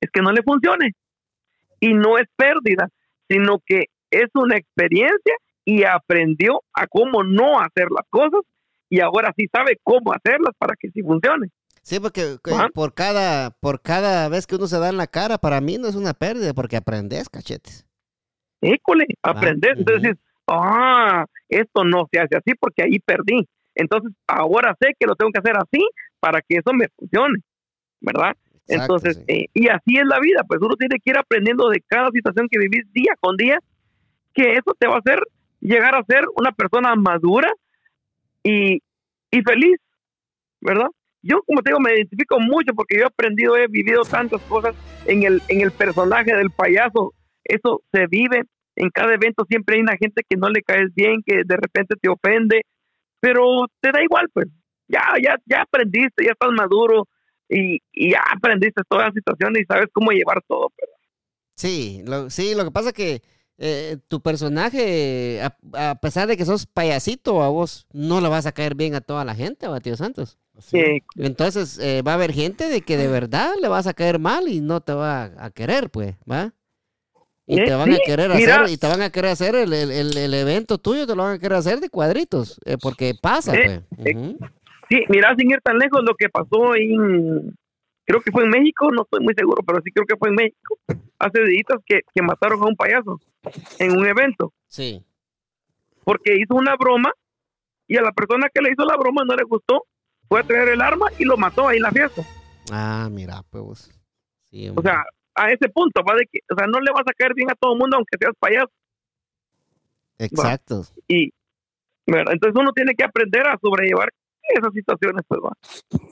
[0.00, 0.92] es que no le funcione.
[1.80, 2.88] Y no es pérdida,
[3.28, 5.34] sino que es una experiencia
[5.64, 8.42] y aprendió a cómo no hacer las cosas
[8.88, 11.48] y ahora sí sabe cómo hacerlas para que sí funcione.
[11.82, 12.68] Sí, porque Ajá.
[12.72, 15.88] por cada, por cada vez que uno se da en la cara, para mí no
[15.88, 17.86] es una pérdida, porque aprendes, cachetes.
[18.60, 19.72] École, aprender.
[19.72, 19.80] ujú.
[19.80, 23.46] Entonces dices, ah, esto no se hace así porque ahí perdí.
[23.74, 25.86] Entonces ahora sé que lo tengo que hacer así
[26.20, 27.40] para que eso me funcione,
[28.00, 28.32] ¿verdad?
[28.66, 29.24] Exacto, Entonces, sí.
[29.28, 32.48] eh, y así es la vida, pues uno tiene que ir aprendiendo de cada situación
[32.50, 33.58] que vivís día con día,
[34.34, 35.20] que eso te va a hacer
[35.60, 37.50] llegar a ser una persona madura
[38.42, 38.82] y,
[39.30, 39.78] y feliz,
[40.60, 40.88] ¿verdad?
[41.22, 44.74] Yo, como te digo, me identifico mucho porque yo he aprendido, he vivido tantas cosas
[45.06, 47.14] en el, en el personaje del payaso.
[47.42, 48.42] Eso se vive.
[48.76, 51.94] En cada evento siempre hay una gente que no le caes bien, que de repente
[51.98, 52.62] te ofende,
[53.20, 54.48] pero te da igual, pues.
[54.86, 57.08] Ya, ya, ya aprendiste, ya estás maduro
[57.48, 60.70] y, y ya aprendiste todas las situaciones y sabes cómo llevar todo.
[60.76, 60.90] pues.
[61.56, 63.22] Sí, lo, sí, lo que pasa que
[63.58, 68.46] eh, tu personaje, a, a pesar de que sos payasito a vos, no le vas
[68.46, 70.38] a caer bien a toda la gente, ¿va, tío Santos?
[70.72, 74.18] Eh, Entonces eh, va a haber gente de que de verdad le vas a caer
[74.18, 76.52] mal y no te va a querer, pues, ¿va?
[77.46, 78.56] Y Eh, te van a sí, querer mira.
[78.62, 81.24] hacer, y te van a querer hacer el, el- el- el evento tuyo, te lo
[81.24, 84.16] van a querer hacer de cuadritos, eh, porque pasa, Eh, pues.
[84.88, 87.54] Sí, mira, sin ir tan lejos, lo que pasó en,
[88.06, 90.34] creo que fue en México, no estoy muy seguro, pero sí creo que fue en
[90.36, 90.78] México,
[91.24, 93.20] hace días que, que mataron a un payaso
[93.78, 95.02] en un evento, Sí.
[96.04, 97.10] porque hizo una broma
[97.86, 99.84] y a la persona que le hizo la broma no le gustó,
[100.28, 102.22] fue a traer el arma y lo mató ahí en la fiesta.
[102.72, 103.90] Ah, mira, pues.
[104.50, 105.04] Sí, O sea,
[105.34, 107.54] a ese punto, va de que, o sea, no le vas a caer bien a
[107.54, 108.70] todo el mundo aunque seas payaso.
[110.18, 110.82] Exacto.
[111.08, 111.32] Y,
[112.06, 112.32] ¿verdad?
[112.32, 114.10] entonces uno tiene que aprender a sobrellevar
[114.56, 115.52] esas situaciones, pues va.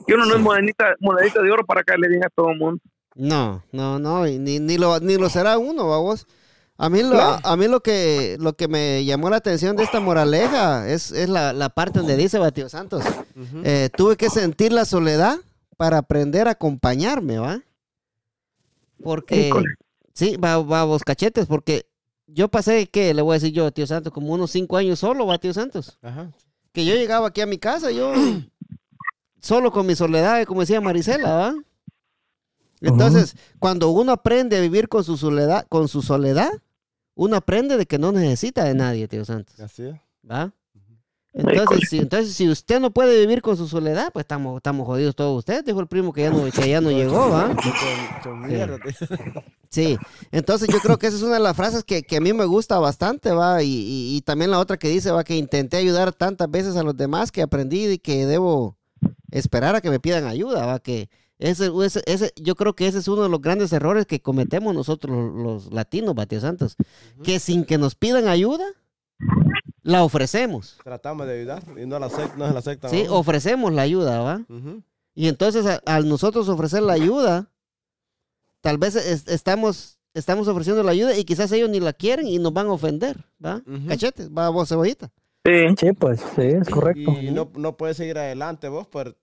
[0.05, 2.81] Que uno no es monedita, monedita de oro para caerle bien a todo el mundo.
[3.15, 6.25] No, no, no, ni, ni, lo, ni lo será uno, vamos.
[6.77, 9.99] A mí, lo, a mí lo que lo que me llamó la atención de esta
[9.99, 13.03] moraleja es, es la, la parte donde dice Batio Santos.
[13.63, 15.37] Eh, tuve que sentir la soledad
[15.77, 17.61] para aprender a acompañarme, ¿va?
[19.03, 19.67] Porque, Híjole.
[20.13, 21.85] sí, va, va vos cachetes, porque
[22.25, 24.11] yo pasé, ¿qué le voy a decir yo, tío Santos?
[24.11, 25.99] Como unos cinco años solo, va, tío Santos.
[26.01, 26.31] Ajá.
[26.71, 28.13] Que yo llegaba aquí a mi casa, yo
[29.41, 31.55] solo con mi soledad, como decía Marisela, ¿va?
[32.91, 36.49] Entonces, cuando uno aprende a vivir con su soledad, con su soledad,
[37.15, 39.95] uno aprende de que no necesita de nadie, tío Santos, Así es.
[40.29, 40.53] ¿va?
[41.35, 45.15] Entonces, si, entonces, si usted no puede vivir con su soledad, pues estamos, estamos jodidos
[45.15, 47.49] todos ustedes, dijo el primo que ya no, que ya no llegó, ¿va?
[48.49, 48.77] Tío.
[49.69, 49.97] Sí,
[50.31, 52.45] entonces yo creo que esa es una de las frases que, que a mí me
[52.45, 56.13] gusta bastante, va, y, y- y también la otra que dice, va, que intenté ayudar
[56.13, 58.77] tantas veces a los demás que aprendí y que debo
[59.31, 61.09] esperar a que me pidan ayuda, va, que
[61.49, 64.73] ese, ese, ese- yo creo que ese es uno de los grandes errores que cometemos
[64.73, 66.75] nosotros los latinos, va, tío Santos,
[67.23, 68.65] que sin que nos pidan ayuda,
[69.83, 72.15] la ofrecemos, Tratamos de ayudar y no, la no
[72.47, 72.89] se la aceptan.
[72.91, 73.15] sí, a uno.
[73.15, 74.41] ofrecemos la ayuda, va.
[74.49, 74.81] Ujú.
[75.15, 77.49] Y entonces a- al nosotros ofrecer la ayuda,
[78.61, 82.39] tal vez es- estamos, estamos ofreciendo la ayuda y quizás ellos ni la quieren y
[82.39, 83.61] nos van a ofender, ¿va?
[83.67, 83.87] Ujú.
[83.87, 85.11] Cachetes, va vos cebollita.
[85.45, 85.51] Sí.
[85.77, 87.11] Sí, pues sí, es correcto.
[87.21, 89.17] Y no, no puedes seguir adelante vos por,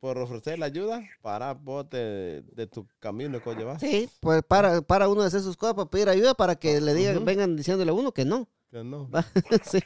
[0.00, 3.80] por ofrecer la ayuda para vos de, de tu camino que llevas.
[3.80, 6.94] Sí, pues para, para uno de hacer sus cosas, para pedir ayuda, para que le
[6.94, 8.48] digan, vengan diciéndole a uno que no.
[8.70, 9.08] Que no.
[9.62, 9.80] sí.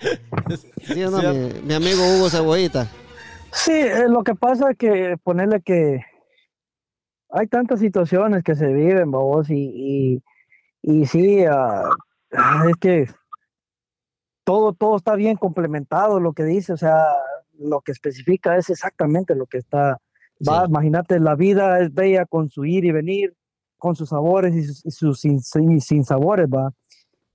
[0.82, 1.60] ¿Sí o no, Cierto.
[1.60, 2.86] mi, mi amigo Hugo Cebollita?
[3.52, 6.00] Sí, eh, lo que pasa es que ponerle que
[7.30, 10.22] hay tantas situaciones que se viven, babos, y, y,
[10.82, 11.90] y sí, ah,
[12.68, 13.06] es que
[14.44, 17.04] todo, todo está bien complementado, lo que dice, o sea,
[17.60, 19.98] lo que especifica es exactamente lo que está,
[20.48, 20.70] va, Sí.
[20.70, 23.34] imagínate, la vida es bella con su ir y venir,
[23.78, 26.72] con sus sabores y sus, y sus sin, sin, sin sabores, va.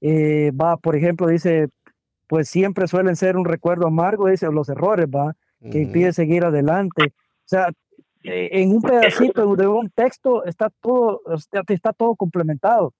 [0.01, 1.69] Eh, va, por ejemplo, dice,
[2.28, 5.78] pues siempre suelen ser un recuerdo amargo, dice, los errores, va que Ujú.
[5.80, 7.13] impide seguir adelante.
[7.15, 7.69] O sea,
[8.23, 11.21] eh, en un pedacito de un texto está todo,
[11.69, 12.93] está todo complementado.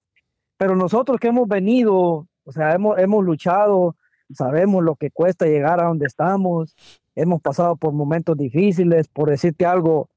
[0.56, 3.94] Pero nosotros que hemos venido, o sea, hemos, hemos luchado,
[4.32, 6.74] sabemos lo que cuesta llegar a donde estamos,
[7.16, 10.08] hemos pasado por momentos difíciles, por decirte algo,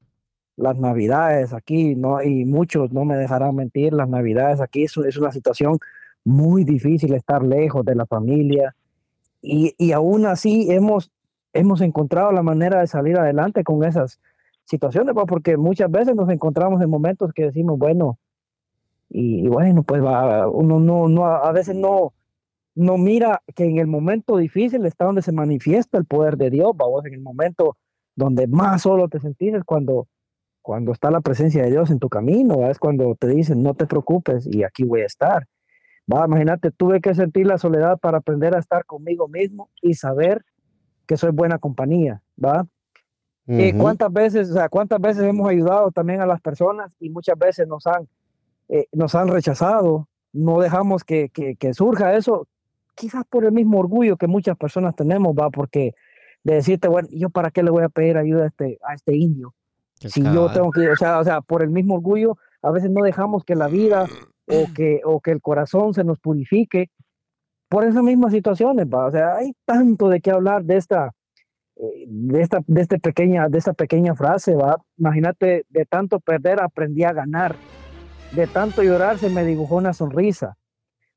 [0.56, 5.16] las navidades aquí, no, y muchos no me dejarán mentir, las navidades aquí es, es
[5.16, 5.78] una situación
[6.22, 8.76] muy difícil estar lejos de la familia,
[9.42, 11.10] y, y aún así hemos
[11.52, 14.20] hemos encontrado la manera de salir adelante con esas
[14.64, 18.18] situaciones, pues, porque muchas veces nos encontramos en momentos que decimos, bueno,
[19.08, 22.12] y, y bueno, pues va, uno no, no, a veces no,
[22.74, 26.72] no mira que en el momento difícil está donde se manifiesta el poder de Dios,
[26.76, 27.76] vamos, en el momento
[28.14, 30.08] donde más solo te sentís es cuando,
[30.62, 32.70] cuando está la presencia de Dios en tu camino, ¿va?
[32.70, 35.46] es cuando te dicen no te preocupes y aquí voy a estar.
[36.12, 40.44] Va, imagínate, tuve que sentir la soledad para aprender a estar conmigo mismo y saber
[41.06, 42.66] que soy buena compañía, ¿va?
[43.46, 43.82] Eh, Ujú.
[43.82, 47.66] ¿Cuántas veces, o sea, cuántas veces hemos ayudado también a las personas y muchas veces
[47.66, 48.08] nos han,
[48.68, 50.08] eh, nos han rechazado?
[50.32, 52.46] No dejamos que, que, que surja eso,
[53.00, 55.94] quizás por el mismo orgullo que muchas personas tenemos, va, porque
[56.44, 59.16] de decirte, bueno, ¿yo para qué le voy a pedir ayuda a este, a este
[59.16, 59.54] indio?
[59.94, 63.02] Si yo tengo que, o sea, o sea, por el mismo orgullo, a veces no
[63.02, 64.06] dejamos que la vida
[64.46, 66.90] o que, o que el corazón se nos purifique
[67.70, 69.06] por esas mismas situaciones, va.
[69.06, 71.12] O sea, hay tanto de qué hablar de esta,
[71.76, 74.76] eh, de esta, de este pequeña, de esta pequeña frase, va.
[74.98, 77.56] Imagínate, de tanto perder aprendí a ganar,
[78.32, 80.56] de tanto llorar se me dibujó una sonrisa,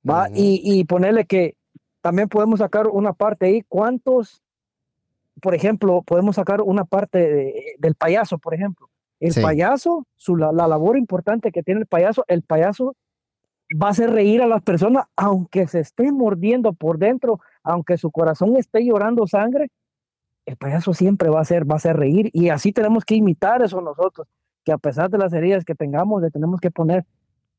[0.10, 0.28] va.
[0.28, 0.34] Ujú.
[0.36, 1.56] y, y ponerle que
[2.04, 4.44] también podemos sacar una parte ahí, ¿cuántos,
[5.42, 8.90] por ejemplo, podemos sacar una parte de- del payaso, por ejemplo?
[9.22, 9.42] El Sí.
[9.42, 12.94] payaso, su, la, la labor importante que tiene el payaso, el payaso
[13.82, 18.12] va a hacer reír a las personas, aunque se esté mordiendo por dentro, aunque su
[18.12, 19.70] corazón esté llorando sangre,
[20.46, 23.64] el payaso siempre va a hacer, va a hacer reír y así tenemos que imitar
[23.64, 24.28] eso nosotros,
[24.66, 27.06] que a pesar de las heridas que tengamos, le tenemos que poner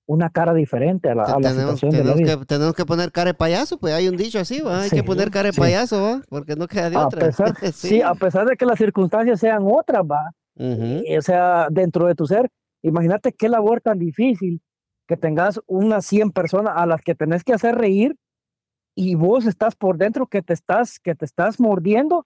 [0.06, 2.38] una cara diferente a la, a la tenemos, situación de la tenemos vida.
[2.38, 4.82] que, tenemos que poner cara de payaso, pues hay un dicho así, ¿va?
[4.82, 5.60] Hay Sí, que poner cara de sí.
[5.60, 6.22] payaso, ¿va?
[6.28, 7.20] Porque no queda de A otra.
[7.20, 8.02] pesar, sí.
[8.02, 12.26] a pesar de que las circunstancias sean otras, va, eh, o sea, dentro de tu
[12.26, 12.48] ser,
[12.82, 14.60] imagínate qué labor tan difícil
[15.08, 18.16] que tengas unas 100 personas a las que tenés que hacer reír
[18.94, 22.24] y vos estás por dentro que te estás, que te estás mordiendo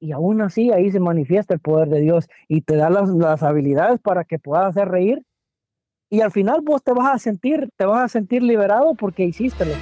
[0.00, 3.42] y aún así ahí se manifiesta el poder de Dios y te da las, las
[3.42, 5.22] habilidades para que puedas hacer reír
[6.10, 9.64] y al final vos te vas a sentir, te vas a sentir liberado porque hiciste
[9.66, 9.72] lo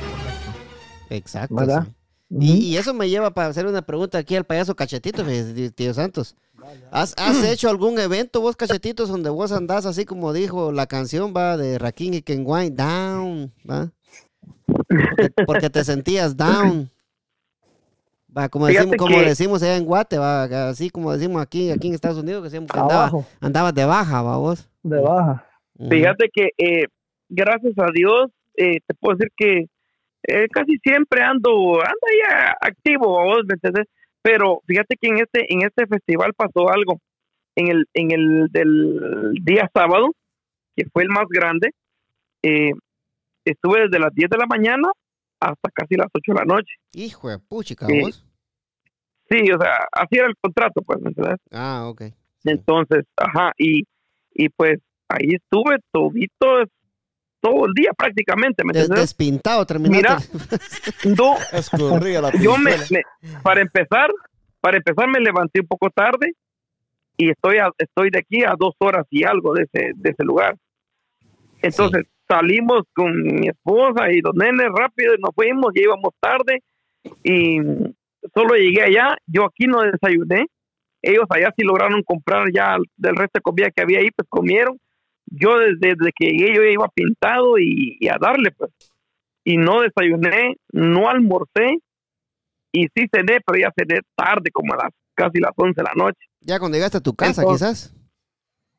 [1.10, 1.54] Exacto.
[1.54, 1.84] ¿Verdad?
[1.86, 1.94] sí.
[2.40, 5.22] Y, y eso me lleva para hacer una pregunta aquí al payaso Cachetito,
[5.74, 6.34] tío Santos.
[6.90, 11.32] ¿Has, has hecho algún evento vos, Cachetitos, donde vos andás así como dijo la canción,
[11.36, 13.90] va, de Rakim y Kenway, down, va?
[14.66, 16.90] Porque, porque te sentías down.
[18.36, 21.70] Va, como Fíjate decimos, como que- decimos allá en Guate, va, así como decimos aquí,
[21.70, 24.66] aquí en Estados Unidos, que decíamos que andaba- andabas de baja, va vos.
[24.82, 25.44] de baja.
[25.90, 26.86] Fíjate que eh,
[27.28, 29.66] gracias a Dios eh, te puedo decir que
[30.26, 33.86] eh, casi siempre ando ando ahí a- activo, vos, ¿me entendés?
[34.22, 36.98] Pero fíjate que en este en este festival pasó algo
[37.56, 40.12] en el en el del día sábado
[40.76, 41.70] que fue el más grande.
[42.42, 42.72] eh,
[43.44, 44.88] estuve desde las 10 de la mañana
[45.40, 46.72] hasta casi las 8 de la noche.
[46.94, 48.24] Hijo de puchica, vos.
[49.30, 51.36] Sí, o sea, así era el contrato, pues, ¿me entendés?
[51.52, 52.02] Ah, ok.
[52.44, 53.82] Entonces, ajá, y,
[54.34, 54.78] y pues
[55.08, 56.64] ahí estuve todito,
[57.40, 59.04] todo el día prácticamente, ¿me Des- entiendes?
[59.10, 60.38] despintado, terminaste.
[61.16, 61.36] No,
[62.22, 62.72] la yo me-
[63.42, 64.10] para empezar,
[64.60, 66.32] para empezar me levanté un poco tarde
[67.16, 70.24] y estoy a- estoy de aquí a dos horas y algo de ese, de ese
[70.24, 70.56] lugar.
[71.62, 76.62] Entonces salimos con mi esposa y los nenes rápido y nos fuimos, ya íbamos tarde
[77.22, 77.58] y
[78.34, 80.46] solo llegué allá, yo aquí no desayuné,
[81.02, 84.78] ellos allá sí lograron comprar ya del resto de comida que había ahí, pues comieron.
[85.26, 88.70] Yo desde, desde que llegué yo ya iba pintado y, y a darle pues.
[89.44, 91.78] Y no desayuné, no almorcé
[92.72, 95.92] y sí cené, pero ya cené tarde, como a las casi las 11 de la
[95.94, 96.18] noche.
[96.40, 98.00] Ya cuando llegaste a tu casa, Entonces- quizás.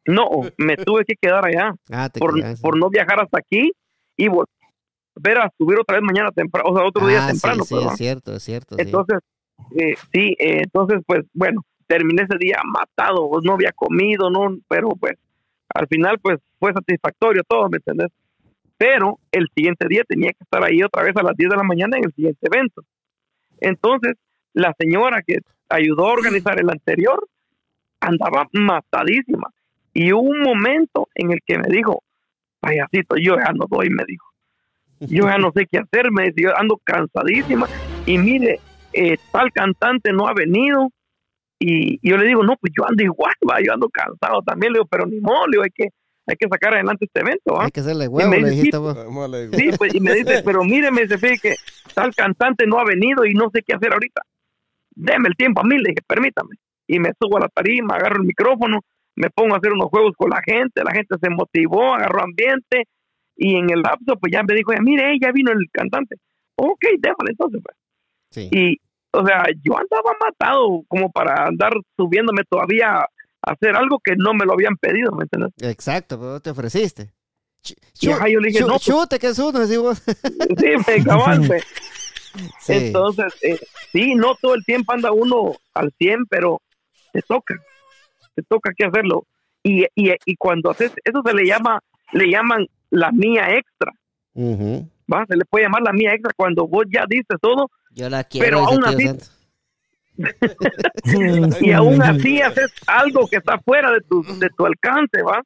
[0.08, 3.72] No, me tuve que quedar allá Ah, te por, por no viajar hasta aquí
[4.16, 7.64] y volver a subir otra vez mañana temprano, o sea, otro día Ah, temprano.
[7.64, 8.76] Sí, sí, es cierto, es cierto.
[8.76, 8.82] sí.
[8.84, 9.20] Entonces,
[9.78, 14.90] eh, sí, eh, entonces, pues bueno, terminé ese día matado, no había comido, no, pero
[14.90, 15.14] pues
[15.74, 18.12] al final, pues fue satisfactorio todo, ¿me entendés?
[18.78, 21.64] Pero el siguiente día tenía que estar ahí otra vez a las 10 de la
[21.64, 22.82] mañana en el siguiente evento.
[23.60, 24.16] Entonces,
[24.54, 25.40] la señora que
[25.70, 27.28] ayudó a organizar el anterior
[28.00, 29.50] andaba matadísima.
[29.94, 32.04] Y hubo un momento en el que me dijo,
[32.60, 34.26] payasito, yo ya no doy, me dijo.
[35.00, 37.68] Yo ya no sé qué hacer, me dice, yo ando cansadísima.
[38.06, 38.60] Y mire,
[38.94, 40.90] eh, tal cantante no ha venido.
[41.60, 44.74] Y, y yo le digo, no, pues yo ando igual, va, yo ando cansado también.
[44.74, 45.90] Le digo, pero ni modo, le digo, hay que,
[46.28, 47.60] hay que sacar adelante este evento.
[47.60, 48.96] Hay que hacerle huevo, me le dijiste vos.
[48.96, 49.54] Digo.
[49.54, 51.56] Sí, pues, y me dice, pero mire, me dice, fíjate que
[51.94, 54.22] tal cantante no ha venido y no sé qué hacer ahorita.
[54.96, 56.56] Deme el tiempo a mí, le dije, permítame.
[56.88, 58.80] Y me subo a la tarima, agarro el micrófono,
[59.16, 62.84] me pongo a hacer unos juegos con la gente, la gente se motivó, agarró ambiente,
[63.36, 66.16] y en el lapso, pues ya me dijo, mire, ya vino el cantante.
[66.56, 67.78] Ok, déjale entonces, pues.
[68.32, 68.50] Sí.
[68.52, 68.78] Y,
[69.12, 73.06] o sea, yo andaba matado como para andar subiéndome todavía
[73.46, 75.54] hacer algo que no me lo habían pedido, ¿me entiendes?
[75.62, 77.12] Exacto, pero te ofreciste.
[77.64, 79.60] Ch- Y ajá, yo le dije, no, pues, chute, que es uno.
[79.66, 81.62] Sí, me.
[82.60, 82.74] Sí.
[82.74, 83.58] Entonces, eh,
[83.94, 86.62] sí, no todo el tiempo anda uno al 100, pero
[87.14, 87.56] te toca,
[88.36, 89.26] te toca que hacerlo.
[89.64, 91.80] Y, y, y cuando haces, eso se le llama,
[92.12, 93.94] le llaman la mía extra,
[94.34, 94.90] Ujú.
[95.12, 95.26] ¿va?
[95.28, 98.46] Se le puede llamar la mía extra cuando vos ya diste todo Yo la quiero.
[98.46, 99.18] Pero aún así-.
[101.62, 105.42] y aún así haces algo que está fuera de tu, de tu alcance, ¿va?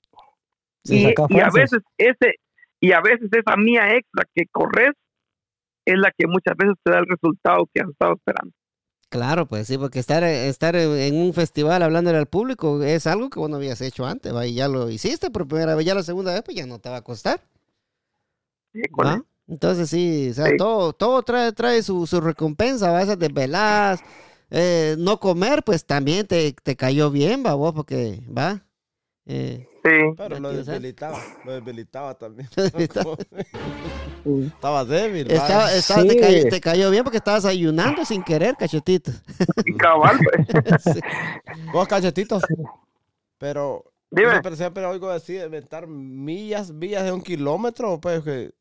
[0.84, 2.36] Y, y a veces ese
[2.80, 4.92] y a veces esa mía extra que corres
[5.86, 8.54] es la que muchas veces te da el resultado que has estado esperando.
[9.10, 13.40] Claro, pues sí, porque estar, estar en un festival hablándole al público es algo que
[13.40, 14.46] vos no habías hecho antes, ¿va?
[14.46, 16.90] y ya lo hiciste por primera vez, ya la segunda vez, pues ya no te
[16.90, 17.42] va a costar.
[18.72, 18.82] Sí.
[19.48, 20.58] Entonces sí, o sea, Sí.
[20.58, 23.02] todo, todo trae, trae su, su recompensa, ¿va?
[23.02, 24.04] esas desveladas,
[24.52, 28.66] eh, no comer, pues también te, te cayó bien, va vos, porque, va.
[29.26, 29.92] Eh, Sí.
[30.18, 32.50] Pero lo debilitaba, lo debilitaba también.
[32.56, 33.16] debilitaba.
[34.54, 35.32] Estaba débil.
[35.32, 35.70] estaba,
[36.04, 39.12] te, cayó, te cayó bien porque estabas ayunando sin querer, cachetito.
[39.80, 40.84] Cabal, pues.
[40.84, 41.00] Sí.
[41.72, 42.44] Vos, cachetitos.
[43.38, 44.32] Pero Dime.
[44.32, 48.52] siempre, siempre oigo decir inventar millas, millas de un kilómetro, pues que.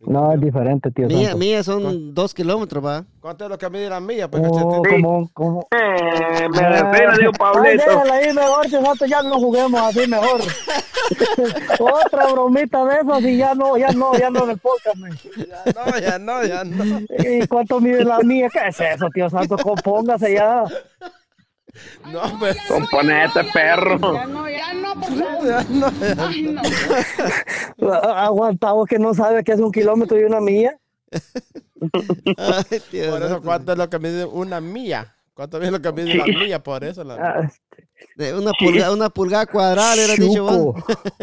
[0.00, 1.08] No, es diferente, tío.
[1.08, 3.04] Mía, mía son dos kilómetros, va.
[3.20, 4.82] ¿Cuánto es lo que mide la milla, pues, Oh?
[4.84, 4.90] Sí.
[5.02, 5.68] como, como...
[5.70, 7.84] Eh, me Ah, refiero, digo, Ay, Pablito.
[7.90, 10.40] déjala ahí mejor, tío Santos, ya no juguemos así mejor.
[11.80, 15.12] Otra bromita de esas y ya no, ya no, ya no en el podcast, man.
[15.36, 17.00] Ya no, ya no, ya no.
[17.18, 18.48] ¿Y cuánto mide la mía?
[18.52, 19.60] ¿Qué es eso, tío Santos?
[19.62, 20.64] Compóngase ya.
[22.12, 22.56] No, pues.
[22.68, 24.14] Componete, perro.
[24.14, 25.46] Ya no, ya no, por favor.
[25.46, 25.86] Ya no,
[26.18, 26.42] Ay,
[27.78, 27.92] no.
[28.14, 30.78] Aguantado que no sabe qué es un kilómetro y una milla.
[32.36, 33.42] Ay, Por eso.
[33.42, 35.16] ¿cuánto es lo que mide una milla?
[35.40, 36.62] ¿Cuánto es lo que mide la milla?
[36.62, 37.50] Por eso la Ah,
[38.14, 40.74] De una, pulgada, una pulgada cuadrada, hubieras dicho.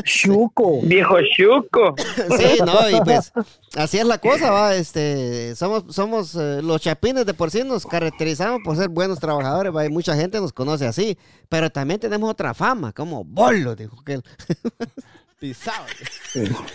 [0.03, 0.82] Chuco.
[0.84, 1.93] Viejo chuco.
[2.36, 3.32] Sí, no, y pues
[3.76, 7.86] así es la cosa, va, este, somos, somos eh, los chapines de por sí nos
[7.86, 11.15] caracterizamos por ser buenos trabajadores, va, y mucha gente nos conoce así,
[11.47, 14.20] pero también tenemos otra fama, como bolo, dijo que
[15.39, 15.85] pisaba.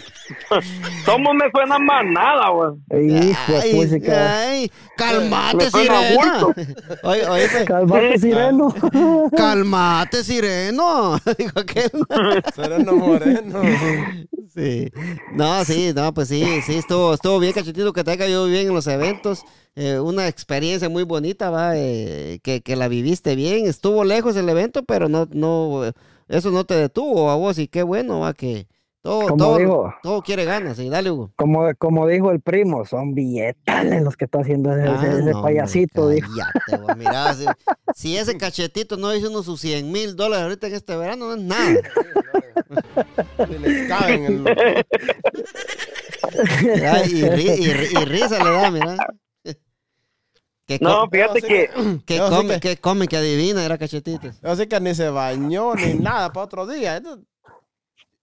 [1.04, 3.30] Somos me suena más nada, güey.
[3.30, 6.38] Hijo de ay, calmate, Me suena sirena.
[6.44, 6.54] bulto.
[7.02, 8.74] Oye, oye, pues, Calmate, sireno.
[9.36, 11.90] calmate, sireno, dijo aquel.
[12.54, 13.60] Sereno Moreno.
[14.54, 14.90] Sí.
[15.34, 18.68] No, sí, no, pues sí, sí, estuvo, estuvo bien, cachetito, que te haya caído bien
[18.68, 19.42] en los eventos.
[19.74, 23.66] Eh, una experiencia muy bonita, va, eh, que, que la viviste bien.
[23.66, 25.92] Estuvo lejos el evento, pero no, no, eh,
[26.36, 28.66] eso no te detuvo a vos y qué bueno, va, que
[29.02, 29.94] todo, Como todo, digo.
[30.02, 30.76] todo quiere ganas.
[30.76, 31.32] Sí, dale, Hugo.
[31.36, 35.42] Como, como dijo el primo, son billetales los que está haciendo ese, Ah, ese no,
[35.42, 36.28] payasito, hombre, dijo.
[36.68, 37.44] cállate, vos, mira, si,
[37.94, 41.34] si ese cachetito no hizo unos sus 100 mil dólares ahorita en este verano, no
[41.34, 41.80] es nada.
[43.50, 44.56] Y le caben en los-
[47.08, 47.70] y, y
[48.00, 48.96] y risa le da, mira.
[50.66, 51.68] Que No, fíjate que
[52.06, 54.38] que come, que- que come, que adivina, era cachetitos.
[54.42, 57.00] Así que ni se bañó ni nada para otro día.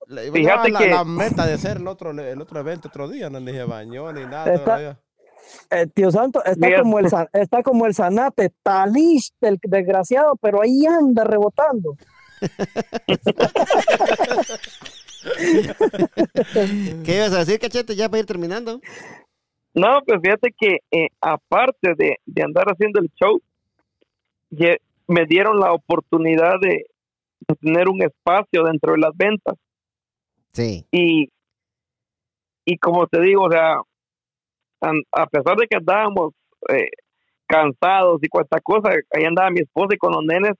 [0.07, 3.29] Le Fíjate la, que- la meta de hacer el otro, el otro evento otro día,
[3.29, 4.63] no ni se bañó ni nada.
[4.63, 4.99] Todavía.
[5.71, 10.35] Eh, tío Santo, está como, el, san- está como el zanate, está listo el desgraciado,
[10.41, 11.95] pero ahí anda rebotando.
[17.03, 17.95] ¿Qué ibas a decir, cachete?
[17.95, 18.81] Ya para ir terminando.
[19.73, 23.39] No, pues fíjate que eh, aparte de, de andar haciendo el show,
[24.49, 26.85] ye- me dieron la oportunidad de,
[27.47, 29.55] de tener un espacio dentro de las ventas.
[30.53, 30.85] Sí.
[30.91, 31.29] Y,
[32.65, 33.77] y como te digo, o sea,
[35.11, 36.33] a pesar de que andábamos
[36.69, 36.89] eh,
[37.47, 40.53] cansados y cuanta cosa, ahí andaba mi esposa y con los nenes,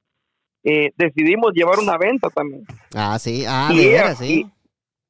[0.64, 2.64] eh, decidimos llevar una venta también.
[2.95, 3.43] Ah, sí.
[3.47, 4.45] Ah, Y ella- sí.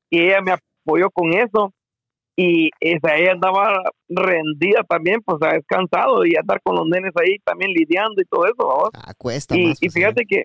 [0.09, 1.73] y ella me apoyó con eso
[2.41, 7.37] y esa ella andaba rendida también pues es cansado y andar con los nenes ahí
[7.43, 8.89] también lidiando y todo eso.
[8.93, 9.77] Ah, cuesta y, más.
[9.81, 9.99] y pues, sí.
[9.99, 10.43] fíjate que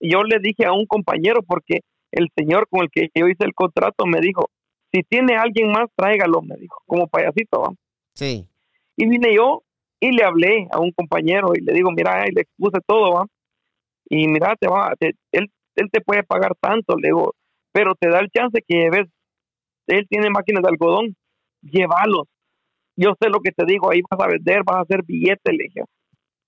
[0.00, 1.80] yo le dije a un compañero porque
[2.10, 4.50] el señor con el que yo hice el contrato me dijo
[4.92, 7.72] si tiene alguien más tráigalo me dijo como payasito ¿va?
[8.14, 8.46] Sí.
[8.96, 9.62] y vine yo
[10.00, 13.26] y le hablé a un compañero y le digo mira y le expuse todo va
[14.08, 17.34] y mira te va te- él él te puede pagar tanto le digo
[17.72, 19.06] pero te da el chance que ves
[19.88, 21.14] él tiene máquinas de algodón
[21.62, 22.26] llévalos
[22.96, 25.64] yo sé lo que te digo ahí vas a vender vas a hacer billetes le
[25.64, 25.82] dije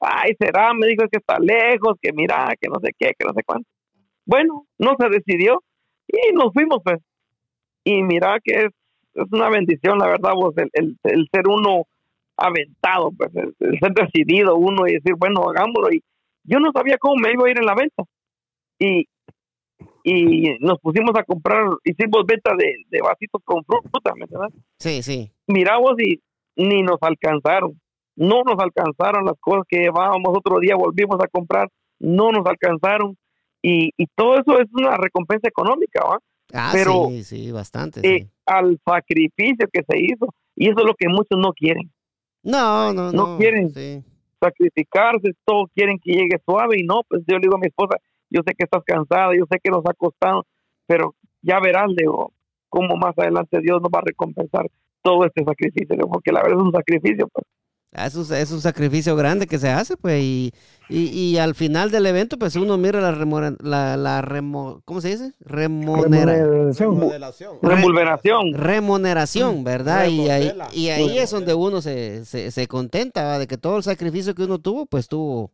[0.01, 3.33] ay será me dijo que está lejos que mira que no sé qué que no
[3.35, 3.69] sé cuánto
[4.25, 5.63] bueno no se decidió
[6.09, 6.99] y nos fuimos pues
[7.85, 8.71] y mira que es,
[9.15, 11.85] es una bendición la verdad vos el, el, el ser uno
[12.41, 15.93] aventado, pues, el, el ser decidido uno y decir, bueno, hagámoslo.
[15.93, 16.03] Y
[16.45, 18.03] yo no sabía cómo me iba a ir en la venta.
[18.79, 19.07] Y,
[20.03, 24.53] y nos pusimos a comprar, hicimos venta de, de vasitos con fruta, ¿me entiendes?
[24.79, 25.31] Sí, sí.
[25.47, 26.21] Miramos y
[26.57, 27.81] ni nos alcanzaron.
[28.17, 31.69] no nos alcanzaron las cosas que llevábamos, otro día volvimos a comprar,
[31.99, 33.17] no nos alcanzaron.
[33.63, 36.19] Y, y todo eso es una recompensa económica, ¿va?
[36.53, 38.01] Ah, Pero, sí, sí, bastante.
[38.01, 38.31] Eh, sí.
[38.47, 40.27] al sacrificio que se hizo.
[40.57, 41.91] Y eso es lo que muchos no quieren.
[42.43, 43.13] No, no, no.
[43.13, 43.71] no quieren.
[43.71, 44.03] sí.
[44.43, 47.97] sacrificarse, todos quieren que llegue suave y no, pues yo le digo a mi esposa,
[48.31, 50.47] yo sé que estás cansada, yo sé que nos ha costado,
[50.87, 52.33] pero ya verás, le digo,
[52.69, 54.67] cómo más adelante Dios nos va a recompensar
[55.03, 57.45] todo este sacrificio, le digo, porque la verdad es un sacrificio, pues.
[57.93, 60.53] Ah, Es un, es un sacrificio grande que se hace, pues, y,
[60.89, 65.01] y, y al final del evento, pues uno mira la, remora- la, la remo- ¿cómo
[65.01, 65.33] se dice?
[65.41, 67.59] Remunera- Remuneración.
[67.63, 68.55] Remuneración.
[68.55, 70.07] remuneración, ¿verdad?
[70.07, 73.39] Y ahí, y ahí es donde uno se, se, se contenta, ¿va?
[73.41, 75.51] De que todo el sacrificio que uno tuvo, pues tuvo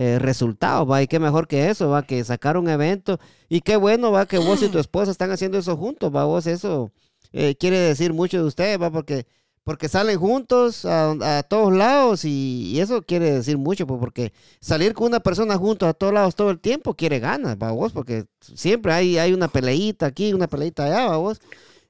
[0.00, 1.02] eh, resultado, ¿va?
[1.02, 2.04] Y qué mejor que eso, ¿va?
[2.04, 3.18] Que sacar un evento.
[3.48, 4.26] Y qué bueno, ¿va?
[4.26, 6.24] Que vos y tu esposa están haciendo eso juntos, ¿va?
[6.24, 6.92] Vos eso
[7.32, 8.92] eh, quiere decir mucho de ustedes, ¿va?
[8.92, 9.26] Porque,
[9.64, 14.32] porque salen juntos a, a todos lados y, y eso quiere decir mucho, pues, porque
[14.60, 17.72] salir con una persona juntos a todos lados todo el tiempo quiere ganas, ¿va?
[17.72, 21.16] Vos, porque siempre hay, hay una peleita aquí, una peleita allá, ¿va?
[21.16, 21.40] Vos.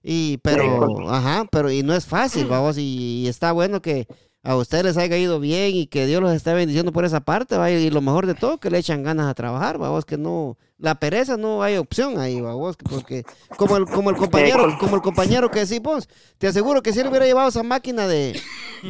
[0.02, 4.06] Y, pero, ajá, pero, y no es fácil, vamos, y, y está bueno que
[4.48, 7.58] a ustedes les haya ido bien y que Dios los esté bendiciendo por esa parte,
[7.58, 7.70] ¿va?
[7.70, 10.94] y lo mejor de todo, que le echan ganas a trabajar, vamos, que no, la
[10.94, 13.24] pereza no hay opción ahí, vamos, porque
[13.58, 17.00] como el, como el compañero, como el compañero que decís vos, te aseguro que si
[17.00, 18.40] él hubiera llevado esa máquina de,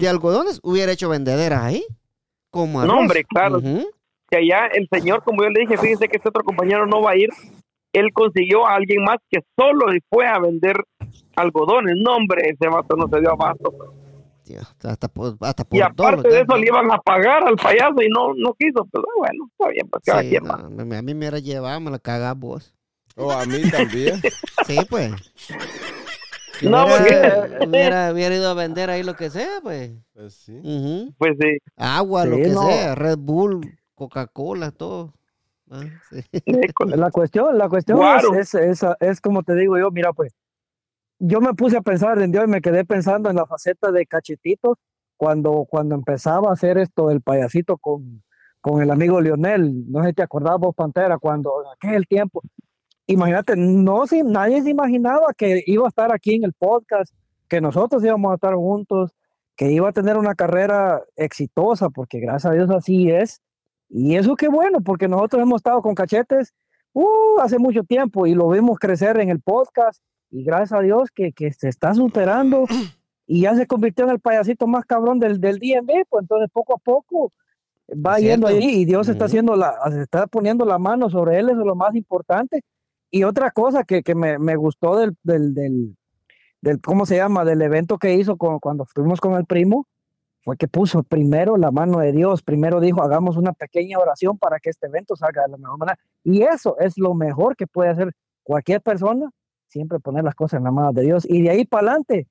[0.00, 1.84] de algodones, hubiera hecho vendederas ahí,
[2.50, 3.60] como No, hombre, claro.
[3.60, 7.12] Que allá el señor, como yo le dije, fíjense que este otro compañero no va
[7.12, 7.30] a ir,
[7.92, 10.76] él consiguió a alguien más que solo fue a vender
[11.34, 13.97] algodones, no, hombre, ese vato no se dio abasto.
[14.48, 17.56] Tío, hasta por, hasta por Y dos, aparte de eso le iban a pagar al
[17.56, 21.02] payaso y no, no quiso, pues ah, bueno, está bien, pues cada Sí, no, a
[21.02, 22.74] mí me hubiera llevado, me la cagás vos.
[23.16, 24.20] O a mí también.
[24.66, 25.12] Sí, pues.
[26.60, 29.90] Si No, hubiera, porque- hubiera, hubiera ido a vender ahí lo que sea, pues.
[30.14, 31.14] Pues sí.
[31.18, 32.66] Pues sí, Agua, lo que no.
[32.66, 33.60] sea, Red Bull,
[33.94, 35.12] Coca-Cola, todo.
[35.70, 36.22] Ah, sí.
[36.86, 38.34] La cuestión, la cuestión Claro.
[38.34, 40.32] es, es, es, es como te digo yo, mira, pues,
[41.18, 44.06] yo me puse a pensar en Dios y me quedé pensando en la faceta de
[44.06, 44.76] cachetitos
[45.16, 48.22] cuando, cuando empezaba a hacer esto del payasito con,
[48.60, 49.90] con el amigo Lionel.
[49.90, 52.42] No sé si te acordabas vos, Pantera, cuando en aquel tiempo.
[53.06, 57.12] Imagínate, no si nadie se imaginaba que iba a estar aquí en el podcast,
[57.48, 59.12] que nosotros íbamos a estar juntos,
[59.56, 63.40] que iba a tener una carrera exitosa, porque gracias a Dios así es.
[63.88, 66.54] Y eso qué bueno, porque nosotros hemos estado con cachetes
[66.92, 70.00] uh, hace mucho tiempo y lo vimos crecer en el podcast
[70.30, 72.64] y gracias a Dios que, que se está superando
[73.26, 76.74] y ya se convirtió en el payasito más cabrón del, del DMV, pues entonces poco
[76.74, 77.32] a poco
[77.90, 79.26] va yendo ahí y Dios está Ujú.
[79.26, 82.62] haciendo la, se está poniendo la mano sobre él, eso es lo más importante.
[83.10, 85.96] Y otra cosa que, que me, me gustó del, del, del,
[86.60, 87.44] del, ¿cómo se llama?
[87.44, 89.86] Del evento que hizo con, cuando fuimos con el primo,
[90.42, 94.58] fue que puso primero la mano de Dios, primero dijo, hagamos una pequeña oración para
[94.60, 95.98] que este evento salga de la mejor manera.
[96.24, 98.12] Y eso es lo mejor que puede hacer
[98.42, 99.30] cualquier persona,
[99.68, 101.26] siempre poner las cosas en la mano de Dios.
[101.28, 102.26] Y de ahí para adelante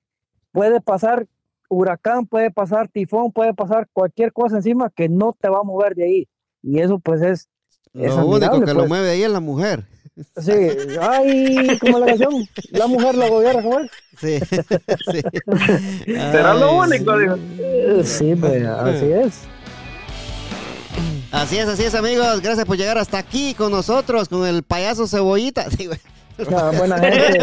[0.51, 1.27] puede pasar
[1.69, 5.95] huracán, puede pasar tifón, puede pasar cualquier cosa encima que no te va a mover
[5.95, 6.27] de ahí.
[6.61, 7.49] Y eso pues es...
[7.93, 8.89] es Lo único que lo pues.
[8.89, 9.85] mueve ahí es la mujer.
[10.38, 10.51] Sí,
[10.99, 12.33] ay, como la canción,
[12.71, 13.91] la mujer la gobierna, ¿cómo es?
[14.17, 14.39] Sí.
[15.11, 15.21] sí.
[16.05, 17.19] Será lo único, sí.
[17.19, 18.03] digo.
[18.03, 19.47] Sí, pues así es.
[21.31, 22.41] Así es, así es, amigos.
[22.41, 25.69] Gracias por llegar hasta aquí con nosotros, con el payaso cebollita.
[25.77, 25.99] Sí, güey.
[26.38, 27.39] Buena gente.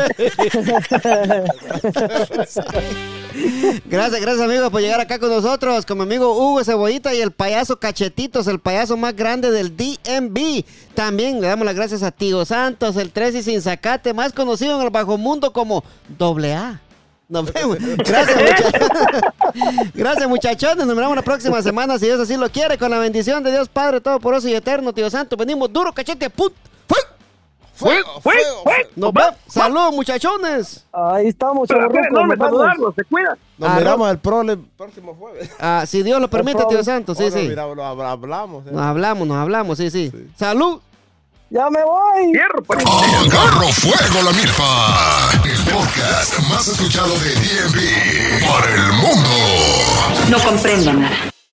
[3.87, 7.33] Gracias, gracias amigos por llegar acá con nosotros, con mi amigo Hugo Cebollita y el
[7.33, 10.65] payaso Cachetitos, el payaso más grande del DMV.
[10.95, 14.79] También le damos las gracias a Tío Santos, el 3 y sin sacate, más conocido
[14.79, 15.83] en el bajo mundo como
[16.17, 16.81] Doble A.
[17.29, 17.79] Nos vemos.
[17.97, 18.73] Gracias, muchachos.
[19.95, 20.87] Gracias, muchachones.
[20.87, 23.69] Nos vemos la próxima semana, si Dios así lo quiere, con la bendición de Dios
[23.69, 25.39] Padre Todopoderoso y Eterno, Tío Santos.
[25.39, 26.53] Venimos duro, cachete, put.
[26.87, 26.99] ¡Fue!
[27.75, 28.75] Fuego, Fue, fuego, fue.
[28.75, 28.91] fuego.
[28.97, 29.35] Nos vemos.
[29.49, 30.85] Saludos, muchachones.
[30.93, 33.37] Ahí estamos, no me nos se cuida.
[33.59, 35.51] Nos Ah, miramos el, pro- el próximo jueves.
[35.59, 36.65] Ah, si Dios lo permite.
[36.69, 37.19] Tío Santos.
[37.19, 37.49] Sí, Oh, no, sí.
[37.49, 38.67] hab- hablamos.
[38.67, 38.71] eh.
[38.73, 40.13] Nos hablamos, nos hablamos, sí, sí.
[40.37, 40.81] Salud.
[41.51, 42.33] Ya me voy.
[42.33, 42.79] Cierro, pues.
[42.85, 45.31] Agarro fuego la milpa.
[45.45, 49.31] El podcast más escuchado de DMV para el mundo.
[50.31, 51.24] No comprendo nada.